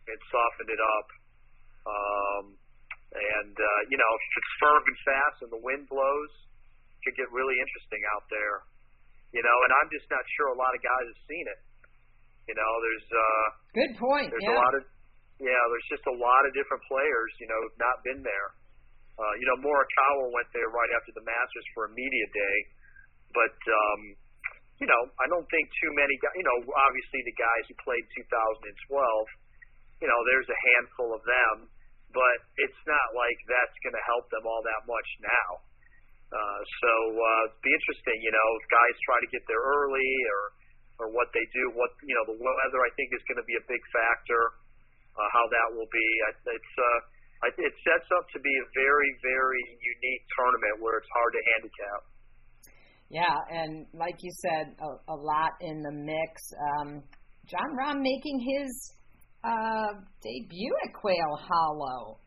and 0.09 0.17
softened 0.33 0.71
it 0.71 0.81
up. 0.81 1.07
Um, 1.81 2.43
and 3.11 3.53
uh, 3.53 3.81
you 3.91 3.97
know, 4.01 4.11
if 4.17 4.33
it's 4.33 4.53
firm 4.57 4.81
and 4.81 4.99
fast 5.05 5.37
and 5.45 5.51
the 5.53 5.61
wind 5.61 5.85
blows, 5.91 6.33
it 6.89 6.99
could 7.05 7.17
get 7.21 7.29
really 7.29 7.57
interesting 7.61 8.01
out 8.17 8.25
there. 8.33 8.70
You 9.31 9.43
know, 9.43 9.57
and 9.67 9.71
I'm 9.79 9.89
just 9.91 10.07
not 10.11 10.23
sure 10.35 10.51
a 10.51 10.59
lot 10.59 10.75
of 10.75 10.81
guys 10.83 11.05
have 11.07 11.23
seen 11.27 11.45
it. 11.47 11.59
You 12.51 12.55
know, 12.57 12.71
there's 12.83 13.07
uh, 13.11 13.45
good 13.75 13.93
point. 13.95 14.27
There's 14.31 14.47
yeah. 14.47 14.55
a 14.55 14.59
lot 14.59 14.73
of 14.75 14.83
yeah, 15.41 15.61
there's 15.73 15.89
just 15.89 16.05
a 16.05 16.15
lot 16.19 16.41
of 16.45 16.51
different 16.53 16.83
players. 16.85 17.31
You 17.39 17.47
know, 17.47 17.59
who've 17.63 17.81
not 17.81 18.03
been 18.03 18.21
there. 18.21 18.49
Uh, 19.15 19.33
you 19.37 19.45
know, 19.45 19.57
Morikawa 19.61 20.33
went 20.33 20.49
there 20.55 20.71
right 20.71 20.91
after 20.97 21.13
the 21.13 21.23
Masters 21.23 21.67
for 21.77 21.87
a 21.87 21.91
media 21.93 22.25
day, 22.33 22.57
but 23.35 23.57
um, 23.69 24.01
you 24.81 24.87
know, 24.89 25.01
I 25.21 25.29
don't 25.29 25.45
think 25.47 25.69
too 25.79 25.91
many 25.93 26.15
guys. 26.19 26.35
You 26.35 26.47
know, 26.47 26.57
obviously 26.73 27.21
the 27.27 27.35
guys 27.37 27.63
who 27.69 27.75
played 27.85 28.03
2012 28.17 28.65
you 30.01 30.09
know, 30.09 30.19
there's 30.25 30.49
a 30.49 30.59
handful 30.73 31.13
of 31.13 31.21
them, 31.21 31.69
but 32.09 32.37
it's 32.57 32.81
not 32.89 33.07
like 33.13 33.37
that's 33.45 33.77
going 33.85 33.93
to 33.93 34.05
help 34.09 34.25
them 34.33 34.43
all 34.49 34.65
that 34.65 34.81
much 34.89 35.09
now. 35.21 35.49
Uh, 36.31 36.61
so 36.79 36.91
uh, 37.11 37.43
it'd 37.51 37.59
be 37.59 37.75
interesting, 37.75 38.17
you 38.23 38.31
know, 38.31 38.47
if 38.55 38.63
guys 38.71 38.95
try 39.03 39.19
to 39.19 39.29
get 39.35 39.43
there 39.51 39.59
early 39.59 40.11
or 40.31 40.41
or 41.01 41.09
what 41.09 41.33
they 41.33 41.43
do. 41.49 41.63
What 41.73 41.89
you 42.05 42.13
know, 42.13 42.25
the 42.29 42.37
weather 42.37 42.79
I 42.85 42.91
think 42.93 43.09
is 43.11 43.23
going 43.25 43.41
to 43.41 43.47
be 43.49 43.57
a 43.57 43.65
big 43.65 43.81
factor. 43.89 44.43
Uh, 45.11 45.27
how 45.35 45.43
that 45.43 45.67
will 45.75 45.89
be. 45.91 46.07
It's 46.31 46.73
uh, 46.79 47.51
it 47.59 47.73
sets 47.83 48.07
up 48.15 48.25
to 48.31 48.39
be 48.39 48.53
a 48.53 48.65
very 48.71 49.11
very 49.19 49.63
unique 49.81 50.23
tournament 50.37 50.79
where 50.79 51.01
it's 51.01 51.11
hard 51.11 51.31
to 51.35 51.41
handicap. 51.51 52.01
Yeah, 53.11 53.37
and 53.51 53.85
like 53.91 54.15
you 54.23 54.31
said, 54.39 54.71
a, 54.79 54.89
a 55.11 55.17
lot 55.19 55.59
in 55.59 55.83
the 55.83 55.91
mix. 55.91 56.31
Um, 56.55 57.03
Jon 57.43 57.75
Rahm 57.75 57.99
making 57.99 58.39
his 58.39 58.71
uh, 59.43 59.99
debut 60.23 60.73
at 60.87 60.93
Quail 60.95 61.33
Hollow 61.43 62.23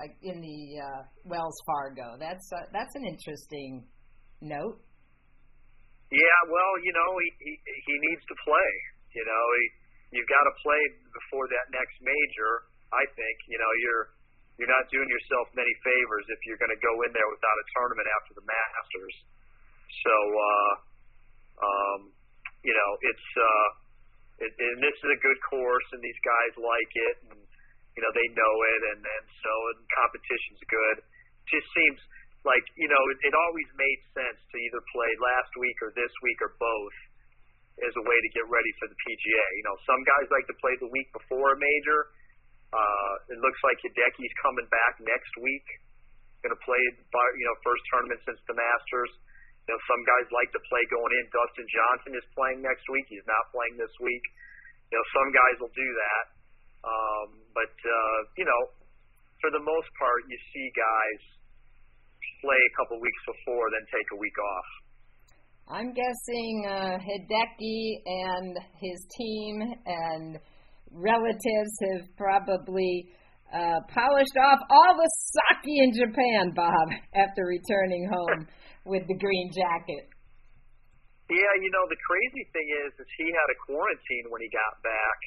uh, 0.00 0.10
in 0.26 0.42
the 0.42 0.60
uh, 0.82 1.00
Wells 1.22 1.58
Fargo. 1.66 2.18
That's 2.18 2.46
uh, 2.50 2.66
that's 2.74 2.94
an 2.98 3.06
interesting 3.06 3.86
note. 4.42 4.82
Yeah, 6.10 6.40
well, 6.50 6.72
you 6.82 6.92
know, 6.94 7.10
he 7.22 7.28
he, 7.42 7.52
he 7.58 7.94
needs 8.10 8.24
to 8.26 8.36
play. 8.42 8.70
You 9.14 9.24
know, 9.24 9.44
he, 9.54 9.64
you've 10.18 10.30
got 10.30 10.44
to 10.46 10.54
play 10.62 10.82
before 11.14 11.46
that 11.46 11.66
next 11.70 11.96
major. 12.02 12.66
I 12.90 13.06
think 13.14 13.36
you 13.46 13.58
know 13.58 13.72
you're 13.86 14.04
you're 14.58 14.72
not 14.74 14.86
doing 14.90 15.06
yourself 15.06 15.50
many 15.54 15.74
favors 15.82 16.26
if 16.30 16.40
you're 16.46 16.58
going 16.58 16.74
to 16.74 16.82
go 16.82 16.94
in 17.06 17.10
there 17.14 17.30
without 17.30 17.56
a 17.58 17.66
tournament 17.74 18.06
after 18.18 18.32
the 18.38 18.44
Masters. 18.46 19.16
So, 20.06 20.14
uh, 20.14 20.72
um, 21.62 22.00
you 22.66 22.74
know, 22.74 22.90
it's. 23.02 23.28
Uh, 23.34 23.68
and, 24.34 24.50
and 24.50 24.76
this 24.82 24.96
is 24.98 25.10
a 25.14 25.20
good 25.22 25.38
course, 25.46 25.86
and 25.94 26.02
these 26.02 26.18
guys 26.26 26.52
like 26.58 26.92
it, 26.94 27.16
and 27.30 27.38
you 27.94 28.02
know 28.02 28.12
they 28.14 28.28
know 28.34 28.54
it, 28.74 28.80
and 28.94 29.00
and 29.02 29.26
so 29.40 29.52
and 29.74 29.80
competition's 29.94 30.62
good. 30.66 30.96
Just 31.50 31.68
seems 31.74 32.00
like 32.42 32.64
you 32.74 32.90
know 32.90 33.02
it, 33.14 33.30
it 33.30 33.34
always 33.34 33.68
made 33.78 34.00
sense 34.12 34.40
to 34.50 34.56
either 34.58 34.80
play 34.90 35.12
last 35.22 35.52
week 35.58 35.78
or 35.80 35.90
this 35.94 36.12
week 36.22 36.38
or 36.42 36.52
both 36.58 36.96
as 37.82 37.94
a 37.98 38.04
way 38.06 38.18
to 38.22 38.30
get 38.30 38.46
ready 38.46 38.70
for 38.78 38.86
the 38.86 38.98
PGA. 39.02 39.46
You 39.58 39.64
know, 39.66 39.76
some 39.82 40.02
guys 40.06 40.26
like 40.30 40.46
to 40.46 40.56
play 40.62 40.74
the 40.78 40.90
week 40.94 41.10
before 41.10 41.54
a 41.54 41.58
major. 41.58 42.14
Uh, 42.70 43.34
it 43.34 43.38
looks 43.38 43.58
like 43.66 43.78
Hideki's 43.82 44.34
coming 44.42 44.66
back 44.70 44.98
next 45.02 45.32
week. 45.42 45.66
Going 46.42 46.54
to 46.54 46.62
play, 46.66 46.82
you 47.38 47.46
know, 47.46 47.56
first 47.64 47.82
tournament 47.90 48.20
since 48.26 48.38
the 48.46 48.54
Masters. 48.54 49.10
You 49.64 49.72
know, 49.74 49.80
some 49.88 50.02
guys 50.04 50.28
like 50.28 50.50
to 50.52 50.62
play 50.68 50.82
going 50.92 51.12
in. 51.18 51.24
Dustin 51.32 51.66
Johnson 51.72 52.12
is 52.20 52.26
playing 52.36 52.60
next 52.60 52.84
week. 52.92 53.08
He's 53.08 53.24
not 53.24 53.48
playing 53.48 53.80
this 53.80 53.94
week. 54.02 54.24
You 54.92 55.00
know, 55.00 55.06
some 55.16 55.30
guys 55.32 55.56
will 55.62 55.72
do 55.72 55.88
that. 55.88 56.24
Um, 56.84 57.28
but 57.56 57.72
uh, 57.72 58.18
you 58.36 58.44
know, 58.44 58.62
for 59.40 59.48
the 59.50 59.64
most 59.64 59.88
part, 59.96 60.20
you 60.28 60.38
see 60.52 60.66
guys 60.76 61.20
play 62.44 62.60
a 62.60 62.72
couple 62.76 63.00
weeks 63.00 63.22
before, 63.24 63.64
then 63.72 63.84
take 63.88 64.08
a 64.12 64.18
week 64.20 64.36
off. 64.36 64.68
I'm 65.64 65.90
guessing 65.96 66.52
uh, 66.68 67.00
Hideki 67.00 67.80
and 68.04 68.52
his 68.76 68.98
team 69.16 69.54
and 69.86 70.36
relatives 70.92 71.72
have 71.88 72.04
probably 72.20 73.08
uh, 73.48 73.80
polished 73.88 74.36
off 74.36 74.60
all 74.68 74.92
the 74.92 75.10
sake 75.32 75.64
in 75.64 75.90
Japan, 75.96 76.52
Bob, 76.52 76.86
after 77.16 77.48
returning 77.48 78.04
home 78.12 78.46
with 78.84 79.08
the 79.08 79.16
green 79.16 79.48
jacket. 79.56 80.04
Yeah, 81.32 81.52
you 81.64 81.70
know 81.72 81.84
the 81.88 81.96
crazy 82.04 82.44
thing 82.52 82.68
is, 82.84 82.92
is 83.00 83.08
he 83.16 83.24
had 83.24 83.48
a 83.48 83.58
quarantine 83.64 84.28
when 84.28 84.44
he 84.44 84.50
got 84.52 84.76
back, 84.84 85.18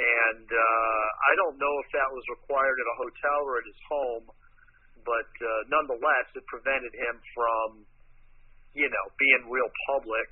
and 0.00 0.48
uh, 0.48 1.04
I 1.28 1.32
don't 1.36 1.56
know 1.60 1.74
if 1.84 1.88
that 1.92 2.08
was 2.08 2.24
required 2.32 2.76
at 2.80 2.86
a 2.88 2.96
hotel 2.96 3.40
or 3.44 3.54
at 3.60 3.66
his 3.68 3.80
home, 3.86 4.26
but 5.04 5.32
uh, 5.44 5.48
nonetheless, 5.68 6.26
it 6.34 6.44
prevented 6.48 6.92
him 6.96 7.16
from 7.36 7.84
you 8.74 8.86
know, 8.86 9.06
being 9.18 9.50
real 9.50 9.70
public. 9.90 10.28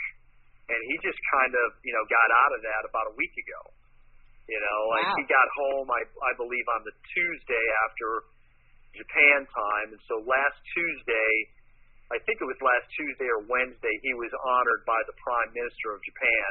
And 0.69 0.81
he 0.93 0.95
just 1.01 1.19
kind 1.33 1.53
of, 1.57 1.67
you 1.81 1.95
know, 1.97 2.05
got 2.13 2.29
out 2.45 2.53
of 2.53 2.61
that 2.61 2.83
about 2.85 3.07
a 3.09 3.15
week 3.17 3.33
ago. 3.33 3.63
You 4.49 4.61
know, 4.61 4.79
like 4.97 5.09
wow. 5.13 5.17
he 5.21 5.25
got 5.29 5.49
home, 5.61 5.89
I, 5.93 6.03
I 6.25 6.33
believe, 6.37 6.67
on 6.73 6.81
the 6.85 6.95
Tuesday 7.13 7.67
after 7.89 8.09
Japan 8.97 9.45
time. 9.45 9.89
And 9.93 10.03
so 10.09 10.25
last 10.25 10.57
Tuesday, 10.73 11.33
I 12.09 12.17
think 12.25 12.41
it 12.41 12.49
was 12.49 12.57
last 12.65 12.89
Tuesday 12.97 13.29
or 13.29 13.45
Wednesday, 13.45 13.93
he 14.01 14.17
was 14.17 14.33
honored 14.41 14.89
by 14.89 15.01
the 15.05 15.13
Prime 15.21 15.53
Minister 15.53 15.93
of 15.93 16.01
Japan, 16.01 16.49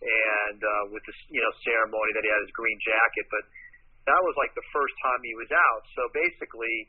and 0.00 0.60
uh, 0.60 0.84
with 0.92 1.04
the 1.04 1.14
you 1.28 1.40
know 1.44 1.52
ceremony 1.60 2.10
that 2.16 2.24
he 2.24 2.30
had 2.32 2.40
his 2.44 2.54
green 2.56 2.78
jacket. 2.80 3.26
But 3.28 3.44
that 4.08 4.20
was 4.24 4.34
like 4.40 4.52
the 4.56 4.64
first 4.72 4.96
time 5.04 5.20
he 5.20 5.36
was 5.36 5.50
out. 5.52 5.82
So 5.92 6.02
basically, 6.16 6.88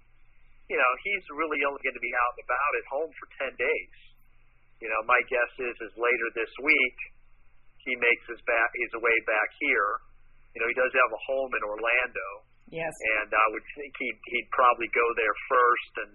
you 0.71 0.79
know, 0.79 0.91
he's 1.03 1.25
really 1.35 1.59
only 1.67 1.83
going 1.83 1.97
to 1.97 2.03
be 2.03 2.15
out 2.15 2.31
and 2.39 2.43
about 2.47 2.71
at 2.79 2.85
home 2.87 3.11
for 3.19 3.27
ten 3.35 3.53
days. 3.59 3.97
You 4.79 4.89
know, 4.89 5.01
my 5.05 5.19
guess 5.27 5.51
is 5.59 5.75
is 5.91 5.93
later 5.99 6.27
this 6.33 6.51
week 6.63 6.97
he 7.85 7.93
makes 7.97 8.23
his 8.29 8.41
back 8.45 8.69
his 8.77 8.93
way 8.97 9.17
back 9.27 9.49
here. 9.59 9.89
You 10.53 10.59
know, 10.63 10.67
he 10.69 10.77
does 10.77 10.91
have 10.91 11.11
a 11.11 11.21
home 11.27 11.51
in 11.55 11.63
Orlando. 11.63 12.27
Yes. 12.71 12.91
And 13.19 13.29
I 13.31 13.45
would 13.51 13.67
think 13.75 13.91
he'd 13.99 14.19
he'd 14.31 14.49
probably 14.55 14.87
go 14.95 15.07
there 15.19 15.35
first 15.51 15.93
and 16.07 16.11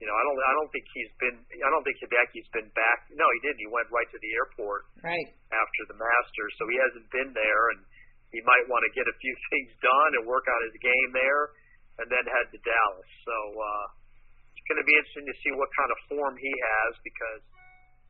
you 0.00 0.08
know, 0.08 0.16
I 0.16 0.22
don't 0.24 0.38
I 0.40 0.52
don't 0.56 0.70
think 0.72 0.86
he's 0.96 1.12
been 1.20 1.36
I 1.60 1.68
don't 1.68 1.84
think 1.84 2.00
Hideki's 2.00 2.48
been 2.56 2.72
back 2.72 3.12
no, 3.12 3.28
he 3.36 3.38
didn't. 3.44 3.60
He 3.60 3.68
went 3.68 3.92
right 3.92 4.08
to 4.08 4.18
the 4.18 4.32
airport 4.40 4.88
right 5.04 5.28
after 5.52 5.82
the 5.92 5.96
Masters. 6.00 6.52
So 6.56 6.64
he 6.72 6.76
hasn't 6.80 7.08
been 7.12 7.30
there 7.36 7.62
and 7.76 7.84
he 8.32 8.40
might 8.40 8.64
want 8.72 8.88
to 8.88 8.92
get 8.96 9.04
a 9.04 9.16
few 9.20 9.34
things 9.52 9.70
done 9.84 10.10
and 10.16 10.22
work 10.24 10.48
on 10.48 10.60
his 10.72 10.76
game 10.80 11.10
there 11.12 11.52
and 12.00 12.08
then 12.08 12.24
head 12.24 12.48
to 12.48 12.58
Dallas. 12.64 13.10
So 13.28 13.36
uh 13.60 13.86
it's 14.56 14.64
gonna 14.72 14.88
be 14.88 14.96
interesting 14.96 15.28
to 15.28 15.36
see 15.44 15.52
what 15.52 15.68
kind 15.76 15.90
of 15.92 15.98
form 16.08 16.34
he 16.40 16.50
has 16.50 16.92
because 17.04 17.44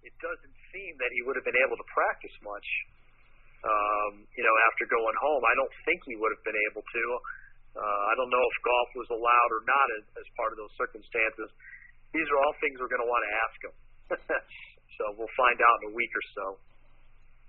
it 0.06 0.14
doesn't 0.22 0.56
seem 0.72 0.92
that 1.02 1.10
he 1.12 1.20
would 1.26 1.36
have 1.36 1.44
been 1.44 1.60
able 1.60 1.76
to 1.76 1.86
practice 1.92 2.32
much. 2.40 2.68
Um, 3.60 4.24
you 4.32 4.40
know, 4.40 4.56
after 4.72 4.88
going 4.88 5.16
home, 5.20 5.42
I 5.44 5.52
don't 5.52 5.74
think 5.84 6.00
he 6.08 6.16
would 6.16 6.32
have 6.32 6.44
been 6.48 6.56
able 6.72 6.80
to. 6.80 7.02
Uh, 7.76 8.00
I 8.08 8.12
don't 8.16 8.32
know 8.32 8.40
if 8.40 8.56
golf 8.64 8.88
was 8.96 9.10
allowed 9.12 9.50
or 9.52 9.62
not 9.68 9.86
as, 10.00 10.04
as 10.24 10.26
part 10.34 10.50
of 10.50 10.58
those 10.58 10.72
circumstances. 10.80 11.52
These 12.12 12.26
are 12.26 12.38
all 12.42 12.54
things 12.58 12.76
we're 12.82 12.90
going 12.90 13.04
to 13.06 13.10
want 13.10 13.22
to 13.22 13.32
ask 13.38 13.58
him. 13.62 13.74
so 14.98 15.02
we'll 15.14 15.36
find 15.38 15.58
out 15.62 15.76
in 15.82 15.84
a 15.90 15.94
week 15.94 16.10
or 16.10 16.24
so. 16.34 16.44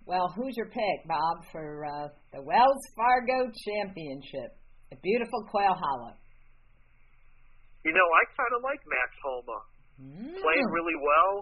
Well, 0.05 0.33
who's 0.33 0.57
your 0.57 0.69
pick, 0.69 0.97
Bob, 1.05 1.45
for 1.53 1.85
uh, 1.85 2.09
the 2.33 2.41
Wells 2.41 2.83
Fargo 2.97 3.49
Championship? 3.53 4.57
A 4.91 4.97
beautiful 4.97 5.45
Quail 5.49 5.77
Hollow. 5.77 6.17
You 7.85 7.93
know, 7.93 8.05
I 8.05 8.21
kind 8.37 8.53
of 8.57 8.61
like 8.61 8.81
Max 8.85 9.09
Homa. 9.21 9.59
Mm. 10.01 10.37
Playing 10.41 10.67
really 10.73 10.97
well. 10.97 11.33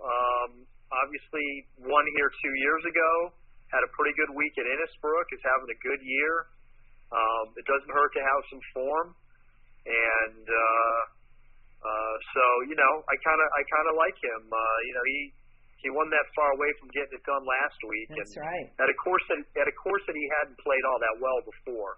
Um, 0.00 0.50
obviously, 0.92 1.48
won 1.84 2.04
here 2.16 2.30
two 2.30 2.54
years 2.60 2.82
ago. 2.88 3.10
Had 3.72 3.82
a 3.84 3.90
pretty 3.96 4.14
good 4.16 4.32
week 4.36 4.54
at 4.60 4.64
Innisbrook. 4.68 5.26
Is 5.32 5.42
having 5.44 5.68
a 5.72 5.80
good 5.80 6.00
year. 6.04 6.32
Um, 7.12 7.46
it 7.56 7.64
doesn't 7.64 7.92
hurt 7.92 8.12
to 8.18 8.22
have 8.22 8.40
some 8.50 8.62
form, 8.74 9.08
and 9.86 10.44
uh, 10.46 11.00
uh, 11.86 12.14
so 12.34 12.44
you 12.66 12.76
know, 12.76 12.92
I 13.06 13.14
kind 13.22 13.40
of 13.40 13.48
I 13.54 13.62
kind 13.70 13.86
of 13.90 13.94
like 13.94 14.18
him. 14.18 14.42
Uh, 14.50 14.78
you 14.90 14.94
know, 14.98 15.04
he 15.06 15.18
he 15.86 15.88
won 15.94 16.10
that 16.10 16.26
far 16.34 16.50
away 16.58 16.70
from 16.82 16.90
getting 16.90 17.14
it 17.14 17.22
done 17.22 17.44
last 17.46 17.78
week. 17.86 18.08
That's 18.10 18.34
and 18.34 18.42
right. 18.42 18.66
At 18.82 18.90
a 18.90 18.96
course 18.98 19.22
that 19.30 19.40
at 19.62 19.66
a 19.70 19.76
course 19.78 20.02
that 20.10 20.16
he 20.18 20.26
hadn't 20.42 20.58
played 20.58 20.84
all 20.90 20.98
that 20.98 21.16
well 21.22 21.40
before. 21.46 21.94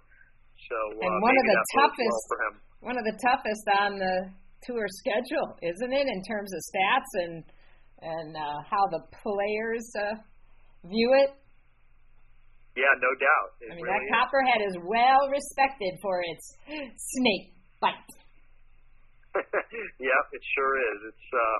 So 0.68 0.78
and 1.00 1.14
uh, 1.16 1.24
one 1.24 1.36
of 1.38 1.46
the 1.48 1.58
toughest 1.80 2.22
well 2.28 2.54
one 2.80 2.96
of 2.98 3.04
the 3.08 3.16
toughest 3.18 3.66
on 3.80 3.90
the 3.98 4.16
tour 4.62 4.86
schedule, 5.02 5.56
isn't 5.62 5.92
it, 5.92 6.06
in 6.06 6.20
terms 6.26 6.50
of 6.52 6.60
stats 6.68 7.12
and 7.24 7.34
and 8.00 8.36
uh, 8.36 8.58
how 8.68 8.86
the 8.92 9.02
players 9.10 9.86
uh, 9.98 10.14
view 10.86 11.10
it. 11.18 11.34
Yeah, 12.78 12.94
no 13.02 13.10
doubt. 13.18 13.48
It 13.58 13.72
I 13.72 13.74
mean, 13.74 13.82
really 13.82 13.98
that 13.98 14.06
is. 14.06 14.14
Copperhead 14.14 14.60
is 14.70 14.74
well 14.86 15.22
respected 15.26 15.98
for 15.98 16.22
its 16.22 16.44
snake 17.18 17.50
bite. 17.80 18.18
yeah, 20.08 20.20
it 20.34 20.42
sure 20.54 20.74
is. 20.78 20.98
It's 21.14 21.28
uh, 21.34 21.58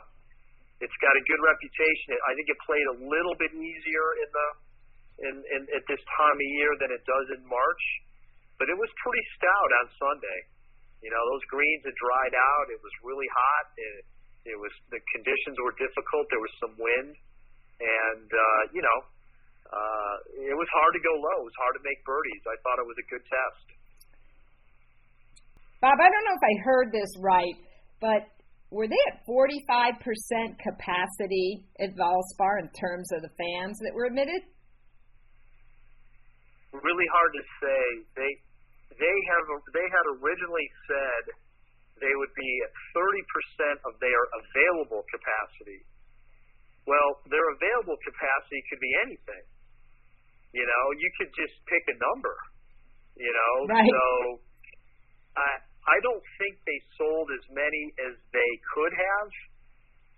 it's 0.82 0.98
got 1.02 1.14
a 1.14 1.22
good 1.26 1.42
reputation. 1.42 2.14
I 2.26 2.32
think 2.38 2.46
it 2.50 2.58
played 2.62 2.86
a 2.94 2.96
little 3.02 3.36
bit 3.38 3.52
easier 3.54 4.06
in 4.22 4.28
the 4.30 4.48
in, 5.18 5.34
in 5.42 5.60
at 5.74 5.84
this 5.90 6.02
time 6.14 6.38
of 6.38 6.48
year 6.58 6.72
than 6.78 6.90
it 6.94 7.02
does 7.02 7.26
in 7.34 7.42
March, 7.46 7.84
but 8.58 8.70
it 8.70 8.78
was 8.78 8.90
pretty 9.02 9.24
stout 9.38 9.70
on 9.82 9.86
Sunday. 9.98 10.40
You 11.02 11.10
know, 11.14 11.22
those 11.34 11.44
greens 11.50 11.82
had 11.86 11.94
dried 11.94 12.34
out. 12.34 12.66
It 12.74 12.82
was 12.82 12.94
really 13.06 13.30
hot. 13.30 13.66
It, 13.78 13.94
it 14.54 14.58
was 14.58 14.74
the 14.90 14.98
conditions 15.14 15.58
were 15.62 15.74
difficult. 15.78 16.26
There 16.30 16.42
was 16.42 16.54
some 16.62 16.74
wind, 16.78 17.14
and 17.82 18.28
uh, 18.30 18.62
you 18.74 18.82
know, 18.82 18.98
uh, 19.70 20.14
it 20.46 20.56
was 20.56 20.70
hard 20.70 20.92
to 20.94 21.02
go 21.02 21.12
low. 21.14 21.38
It 21.42 21.48
was 21.54 21.58
hard 21.58 21.74
to 21.78 21.82
make 21.82 21.98
birdies. 22.06 22.42
I 22.46 22.56
thought 22.62 22.78
it 22.82 22.88
was 22.88 22.98
a 22.98 23.06
good 23.10 23.24
test. 23.26 23.66
Bob, 25.78 25.94
I 25.94 26.08
don't 26.10 26.24
know 26.26 26.34
if 26.34 26.42
I 26.42 26.54
heard 26.66 26.88
this 26.90 27.10
right, 27.22 27.54
but 28.00 28.28
were 28.70 28.86
they 28.86 29.00
at 29.12 29.24
45% 29.24 30.58
capacity 30.60 31.64
at 31.80 31.96
Valspar 31.96 32.60
in 32.60 32.68
terms 32.76 33.08
of 33.16 33.22
the 33.22 33.32
fans 33.40 33.78
that 33.80 33.94
were 33.94 34.04
admitted? 34.04 34.42
Really 36.72 37.08
hard 37.08 37.32
to 37.32 37.44
say. 37.64 37.82
They 38.14 38.32
they 39.00 39.16
have 39.32 39.46
they 39.72 39.86
had 39.88 40.04
originally 40.20 40.68
said 40.84 41.22
they 41.98 42.12
would 42.14 42.34
be 42.36 42.50
at 42.62 42.70
30% 42.94 43.88
of 43.88 43.96
their 43.98 44.20
available 44.38 45.02
capacity. 45.10 45.82
Well, 46.86 47.24
their 47.26 47.46
available 47.56 47.96
capacity 48.04 48.60
could 48.70 48.78
be 48.84 48.92
anything. 49.08 49.44
You 50.54 50.64
know, 50.64 50.84
you 50.96 51.08
could 51.18 51.32
just 51.34 51.56
pick 51.66 51.84
a 51.88 51.96
number. 51.98 52.36
You 53.18 53.32
know, 53.32 53.52
Right. 53.66 53.90
so 53.90 54.04
I 55.40 55.48
I 55.88 55.96
don't 56.04 56.24
think 56.36 56.60
they 56.68 56.80
sold 57.00 57.32
as 57.32 57.44
many 57.50 57.82
as 58.04 58.14
they 58.36 58.50
could 58.76 58.92
have, 58.92 59.28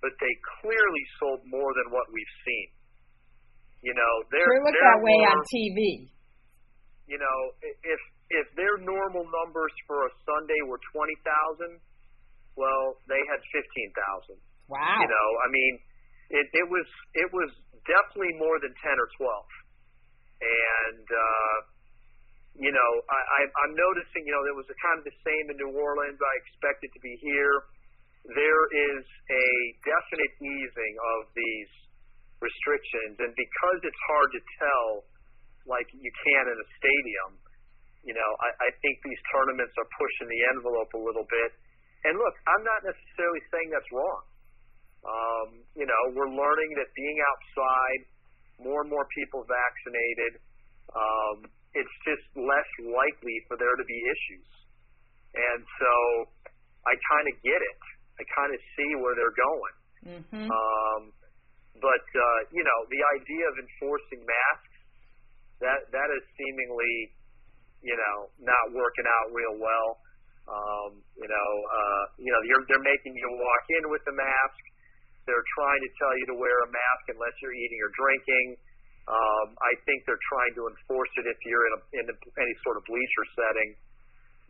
but 0.02 0.12
they 0.18 0.34
clearly 0.60 1.04
sold 1.22 1.46
more 1.46 1.70
than 1.78 1.94
what 1.94 2.10
we've 2.10 2.36
seen. 2.42 2.68
You 3.80 3.94
know, 3.94 4.12
they're 4.34 4.44
Sure 4.44 4.64
looked 4.66 4.82
that 4.82 5.00
way 5.00 5.18
on 5.30 5.38
TV. 5.46 6.10
you 7.08 7.16
know, 7.16 7.38
if 7.62 8.00
if 8.30 8.46
their 8.54 8.76
normal 8.82 9.24
numbers 9.26 9.74
for 9.86 10.06
a 10.06 10.10
Sunday 10.26 10.60
were 10.68 10.78
twenty 10.94 11.16
thousand, 11.24 11.80
well, 12.58 12.98
they 13.08 13.18
had 13.30 13.40
fifteen 13.50 13.90
thousand. 13.96 14.38
Wow. 14.68 15.00
You 15.00 15.08
know, 15.08 15.28
I 15.42 15.48
mean, 15.50 15.74
it 16.30 16.46
it 16.54 16.66
was 16.68 16.86
it 17.14 17.28
was 17.32 17.50
definitely 17.88 18.36
more 18.38 18.60
than 18.62 18.70
ten 18.84 18.94
or 19.00 19.08
twelve, 19.18 19.50
and 20.44 21.06
uh, 21.08 21.56
you 22.60 22.68
know, 22.68 22.90
I, 23.08 23.16
I 23.16 23.40
I'm 23.64 23.72
noticing, 23.72 24.28
you 24.28 24.32
know, 24.36 24.44
it 24.52 24.56
was 24.60 24.68
kind 24.84 25.00
of 25.00 25.04
the 25.08 25.16
same 25.24 25.44
in 25.48 25.56
New 25.56 25.72
Orleans. 25.72 26.20
I 26.20 26.34
expect 26.44 26.84
it 26.84 26.92
to 26.92 27.00
be 27.00 27.16
here. 27.24 27.56
There 28.36 28.64
is 28.68 29.02
a 29.32 29.48
definite 29.80 30.32
easing 30.44 30.94
of 31.16 31.32
these 31.32 31.72
restrictions, 32.44 33.16
and 33.16 33.32
because 33.32 33.80
it's 33.80 34.02
hard 34.12 34.28
to 34.36 34.40
tell, 34.60 34.86
like 35.64 35.88
you 35.96 36.12
can 36.28 36.44
in 36.52 36.56
a 36.60 36.68
stadium, 36.76 37.30
you 38.04 38.12
know, 38.12 38.30
I, 38.44 38.68
I 38.68 38.70
think 38.84 39.00
these 39.08 39.22
tournaments 39.32 39.72
are 39.80 39.88
pushing 39.96 40.28
the 40.28 40.40
envelope 40.56 40.92
a 40.96 41.00
little 41.00 41.24
bit. 41.28 41.50
And 42.08 42.16
look, 42.16 42.36
I'm 42.48 42.64
not 42.64 42.80
necessarily 42.84 43.40
saying 43.52 43.68
that's 43.72 43.92
wrong. 43.92 44.24
Um, 45.00 45.48
you 45.76 45.88
know, 45.88 46.02
we're 46.12 46.32
learning 46.32 46.70
that 46.76 46.92
being 46.92 47.18
outside, 47.24 48.00
more 48.60 48.84
and 48.84 48.90
more 48.92 49.08
people 49.16 49.44
vaccinated, 49.48 50.32
um, 50.92 51.48
it's 51.74 51.96
just 52.02 52.26
less 52.34 52.70
likely 52.82 53.36
for 53.46 53.54
there 53.56 53.76
to 53.76 53.86
be 53.86 53.98
issues. 54.10 54.50
And 55.34 55.62
so 55.62 55.92
I 56.82 56.94
kind 57.06 57.26
of 57.30 57.34
get 57.46 57.60
it. 57.60 57.80
I 58.18 58.22
kind 58.34 58.50
of 58.50 58.60
see 58.74 58.90
where 58.98 59.14
they're 59.14 59.38
going. 59.38 59.76
Mm-hmm. 60.00 60.48
Um, 60.50 61.02
but 61.78 62.06
uh, 62.10 62.40
you 62.50 62.64
know, 62.64 62.78
the 62.90 63.02
idea 63.20 63.44
of 63.46 63.54
enforcing 63.60 64.20
masks 64.26 64.76
that 65.60 65.80
that 65.92 66.08
is 66.10 66.24
seemingly, 66.36 67.14
you 67.84 67.96
know, 67.96 68.16
not 68.40 68.64
working 68.72 69.06
out 69.06 69.32
real 69.32 69.56
well. 69.60 70.00
Um, 70.50 70.98
you 71.14 71.28
know, 71.30 71.50
uh, 71.70 72.04
you 72.18 72.32
know, 72.32 72.42
you're, 72.48 72.64
they're 72.66 72.82
making 72.82 73.14
you 73.14 73.28
walk 73.30 73.64
in 73.78 73.84
with 73.92 74.02
the 74.02 74.16
mask. 74.18 74.62
they're 75.30 75.46
trying 75.54 75.78
to 75.78 75.90
tell 76.00 76.14
you 76.18 76.26
to 76.34 76.36
wear 76.42 76.56
a 76.66 76.70
mask 76.74 77.04
unless 77.14 77.34
you're 77.38 77.54
eating 77.54 77.78
or 77.78 77.90
drinking. 77.94 78.46
Um, 79.10 79.58
I 79.58 79.72
think 79.82 80.06
they're 80.06 80.26
trying 80.30 80.54
to 80.54 80.70
enforce 80.70 81.10
it 81.18 81.26
if 81.26 81.38
you're 81.42 81.66
in, 81.66 81.74
a, 81.74 81.80
in 81.98 82.04
a, 82.14 82.16
any 82.38 82.54
sort 82.62 82.78
of 82.78 82.86
bleacher 82.86 83.26
setting. 83.34 83.70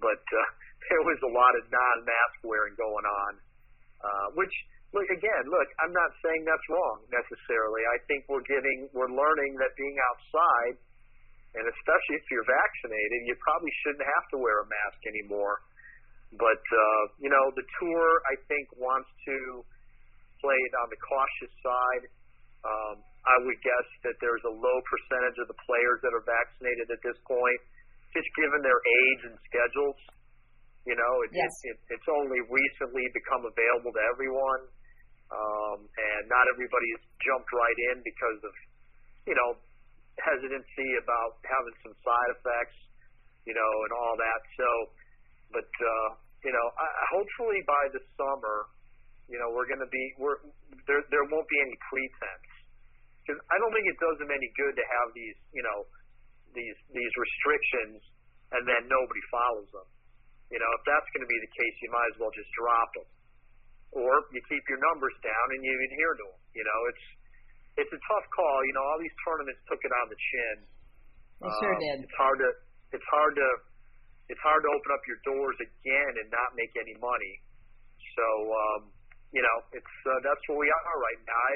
But 0.05 0.21
uh, 0.21 0.39
there 0.93 1.03
was 1.09 1.17
a 1.25 1.33
lot 1.33 1.53
of 1.57 1.65
non-mask 1.73 2.37
wearing 2.45 2.77
going 2.77 3.07
on, 3.09 3.33
uh, 4.05 4.29
which 4.37 4.53
look 4.93 5.09
again. 5.09 5.45
Look, 5.49 5.69
I'm 5.81 5.97
not 5.97 6.13
saying 6.21 6.45
that's 6.45 6.67
wrong 6.69 7.09
necessarily. 7.09 7.89
I 7.89 7.99
think 8.05 8.29
we're 8.29 8.45
getting, 8.45 8.93
we're 8.93 9.09
learning 9.09 9.57
that 9.65 9.73
being 9.81 9.97
outside, 10.13 10.77
and 11.57 11.65
especially 11.65 12.17
if 12.21 12.27
you're 12.29 12.45
vaccinated, 12.45 13.33
you 13.33 13.35
probably 13.41 13.73
shouldn't 13.81 14.05
have 14.05 14.27
to 14.35 14.39
wear 14.45 14.61
a 14.61 14.69
mask 14.69 15.01
anymore. 15.09 15.65
But 16.37 16.63
uh, 16.63 17.03
you 17.19 17.33
know, 17.33 17.49
the 17.57 17.65
tour 17.81 18.07
I 18.29 18.37
think 18.45 18.71
wants 18.77 19.09
to 19.25 19.65
play 20.39 20.55
it 20.55 20.75
on 20.85 20.89
the 20.93 21.01
cautious 21.01 21.53
side. 21.65 22.05
Um, 22.61 22.97
I 23.21 23.37
would 23.45 23.61
guess 23.61 23.89
that 24.09 24.17
there's 24.25 24.45
a 24.49 24.55
low 24.55 24.79
percentage 24.89 25.39
of 25.45 25.47
the 25.53 25.59
players 25.69 26.01
that 26.01 26.13
are 26.17 26.25
vaccinated 26.25 26.89
at 26.89 27.01
this 27.05 27.19
point, 27.29 27.61
just 28.17 28.29
given 28.33 28.65
their 28.65 28.81
age 28.81 29.21
and 29.29 29.37
schedules. 29.45 30.01
You 30.89 30.97
know, 30.97 31.13
it, 31.29 31.31
yes. 31.37 31.53
it, 31.69 31.77
it, 31.77 32.01
it's 32.01 32.09
only 32.09 32.41
recently 32.49 33.05
become 33.13 33.45
available 33.45 33.93
to 33.93 34.03
everyone, 34.09 34.63
um, 35.29 35.79
and 35.85 36.23
not 36.33 36.49
everybody 36.57 36.89
has 36.97 37.05
jumped 37.21 37.53
right 37.53 37.79
in 37.93 38.01
because 38.01 38.41
of, 38.41 38.55
you 39.29 39.37
know, 39.37 39.61
hesitancy 40.17 40.91
about 41.05 41.37
having 41.45 41.77
some 41.85 41.93
side 42.01 42.31
effects, 42.41 42.81
you 43.45 43.53
know, 43.53 43.73
and 43.85 43.93
all 43.93 44.17
that. 44.17 44.41
So, 44.57 44.69
but 45.53 45.69
uh, 45.69 46.09
you 46.41 46.53
know, 46.57 46.67
I, 46.81 46.87
hopefully 47.13 47.61
by 47.69 47.85
the 47.93 48.01
summer, 48.17 48.73
you 49.29 49.37
know, 49.37 49.53
we're 49.53 49.69
going 49.69 49.85
to 49.85 49.93
be 49.93 50.05
we're 50.17 50.41
there. 50.89 51.05
There 51.13 51.29
won't 51.29 51.49
be 51.53 51.61
any 51.61 51.77
pretense 51.93 52.60
I 53.39 53.57
don't 53.61 53.73
think 53.75 53.87
it 53.87 53.99
does 54.01 54.17
them 54.19 54.31
any 54.33 54.51
good 54.57 54.75
to 54.75 54.85
have 54.85 55.09
these, 55.15 55.39
you 55.55 55.63
know, 55.63 55.79
these 56.55 56.79
these 56.91 57.13
restrictions 57.15 58.03
and 58.51 58.63
then 58.67 58.83
nobody 58.91 59.23
follows 59.31 59.71
them. 59.71 59.89
You 60.51 60.59
know, 60.59 60.71
if 60.75 60.83
that's 60.83 61.07
going 61.15 61.23
to 61.23 61.31
be 61.31 61.39
the 61.39 61.53
case, 61.55 61.75
you 61.79 61.91
might 61.95 62.11
as 62.11 62.19
well 62.19 62.35
just 62.35 62.51
drop 62.59 62.91
them, 62.99 63.09
or 63.95 64.11
you 64.35 64.43
keep 64.51 64.65
your 64.67 64.83
numbers 64.83 65.15
down 65.23 65.47
and 65.55 65.63
you 65.63 65.71
adhere 65.71 66.15
to 66.19 66.27
them. 66.27 66.41
You 66.59 66.65
know, 66.67 66.81
it's 66.91 67.05
it's 67.87 67.93
a 67.95 68.01
tough 68.03 68.27
call. 68.35 68.59
You 68.67 68.75
know, 68.75 68.83
all 68.83 68.99
these 68.99 69.15
tournaments 69.23 69.63
took 69.71 69.79
it 69.79 69.93
on 69.95 70.07
the 70.11 70.19
chin. 70.19 70.57
They 71.39 71.51
sure 71.63 71.75
um, 71.79 71.81
did. 71.87 71.97
It's 72.03 72.19
hard 72.19 72.39
to 72.43 72.51
it's 72.91 73.09
hard 73.15 73.33
to 73.39 73.49
it's 74.27 74.43
hard 74.43 74.61
to 74.67 74.71
open 74.75 74.91
up 74.91 75.03
your 75.07 75.23
doors 75.23 75.59
again 75.63 76.13
and 76.19 76.27
not 76.35 76.59
make 76.59 76.75
any 76.75 76.99
money. 76.99 77.35
So 78.19 78.27
um, 78.51 78.83
you 79.31 79.43
know, 79.47 79.57
it's 79.71 79.95
uh, 80.11 80.19
that's 80.27 80.43
where 80.51 80.59
we 80.59 80.67
are 80.67 80.97
right 80.99 81.23
now. 81.23 81.39
I 81.39 81.55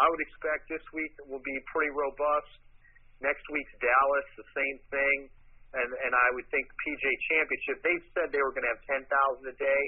I 0.00 0.06
would 0.08 0.22
expect 0.24 0.72
this 0.72 0.84
week 0.96 1.12
will 1.28 1.44
be 1.44 1.56
pretty 1.68 1.92
robust. 1.92 2.56
Next 3.20 3.44
week's 3.52 3.76
Dallas, 3.84 4.26
the 4.40 4.48
same 4.56 4.76
thing, 4.88 5.16
and 5.76 5.88
and 5.92 6.12
I 6.16 6.28
would 6.40 6.48
think 6.48 6.64
PJ 6.80 7.04
Championship. 7.28 7.76
They 7.84 7.96
said 8.16 8.32
they 8.32 8.40
were 8.40 8.56
going 8.56 8.64
to 8.64 8.72
have 8.72 8.84
ten 8.88 9.04
thousand 9.04 9.44
a 9.52 9.56
day. 9.60 9.82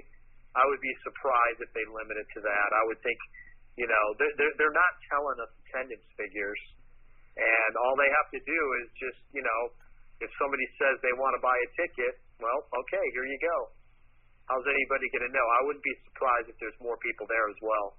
I 0.52 0.68
would 0.68 0.84
be 0.84 0.92
surprised 1.00 1.64
if 1.64 1.72
they 1.72 1.84
limit 1.88 2.20
it 2.20 2.28
to 2.36 2.40
that. 2.44 2.68
I 2.76 2.82
would 2.92 3.00
think, 3.00 3.16
you 3.80 3.88
know, 3.88 4.04
they're, 4.20 4.52
they're 4.60 4.76
not 4.76 4.92
telling 5.08 5.40
us 5.40 5.48
attendance 5.64 6.04
figures, 6.12 6.60
and 7.40 7.72
all 7.80 7.96
they 7.96 8.12
have 8.12 8.28
to 8.36 8.40
do 8.44 8.60
is 8.84 8.86
just, 9.00 9.16
you 9.32 9.40
know, 9.40 9.60
if 10.20 10.28
somebody 10.36 10.68
says 10.76 11.00
they 11.00 11.16
want 11.16 11.32
to 11.34 11.40
buy 11.40 11.56
a 11.56 11.68
ticket, 11.72 12.20
well, 12.36 12.68
okay, 12.68 13.04
here 13.16 13.24
you 13.24 13.40
go. 13.40 13.56
How's 14.52 14.66
anybody 14.68 15.08
going 15.16 15.24
to 15.24 15.32
know? 15.32 15.46
I 15.56 15.60
wouldn't 15.64 15.86
be 15.86 15.96
surprised 16.12 16.52
if 16.52 16.56
there's 16.60 16.76
more 16.84 17.00
people 17.00 17.24
there 17.24 17.48
as 17.48 17.60
well. 17.64 17.96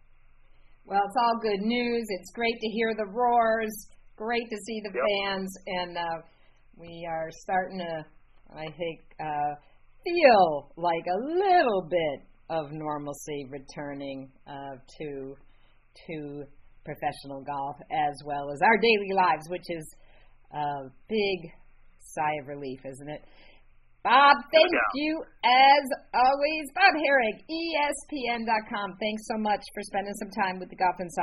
Well, 0.86 1.00
it's 1.06 1.16
all 1.18 1.40
good 1.42 1.62
news. 1.62 2.06
It's 2.10 2.32
great 2.34 2.60
to 2.60 2.68
hear 2.70 2.94
the 2.96 3.06
roars. 3.06 3.72
Great 4.18 4.44
to 4.50 4.58
see 4.66 4.82
the 4.82 4.92
Yep. 4.94 5.06
fans, 5.08 5.58
and 5.66 5.98
uh, 5.98 6.22
we 6.78 7.08
are 7.10 7.30
starting 7.32 7.80
to, 7.80 8.06
I 8.54 8.66
think, 8.78 9.00
uh, 9.20 9.56
feel 10.04 10.72
like 10.76 11.06
a 11.08 11.20
little 11.26 11.88
bit 11.90 12.28
of 12.50 12.66
normalcy 12.72 13.46
returning 13.50 14.30
uh, 14.46 14.76
to 15.00 15.36
to 16.08 16.44
professional 16.84 17.42
golf 17.44 17.78
as 17.92 18.16
well 18.26 18.52
as 18.52 18.60
our 18.62 18.78
daily 18.78 19.14
lives, 19.16 19.48
which 19.48 19.66
is 19.70 19.96
a 20.52 20.90
big 21.08 21.52
sigh 22.00 22.36
of 22.42 22.48
relief, 22.48 22.80
isn't 22.86 23.10
it? 23.10 23.24
Bob, 24.04 24.36
thank 24.52 24.76
you 24.96 25.24
as 25.48 25.86
always. 26.12 26.66
Bob 26.76 26.92
Harig, 26.92 27.40
ESPN.com. 27.48 29.00
Thanks 29.00 29.24
so 29.32 29.38
much 29.40 29.64
for 29.74 29.82
spending 29.84 30.14
some 30.20 30.30
time 30.44 30.60
with 30.60 30.68
the 30.68 30.76
Golf 30.76 31.00
Insider. 31.00 31.14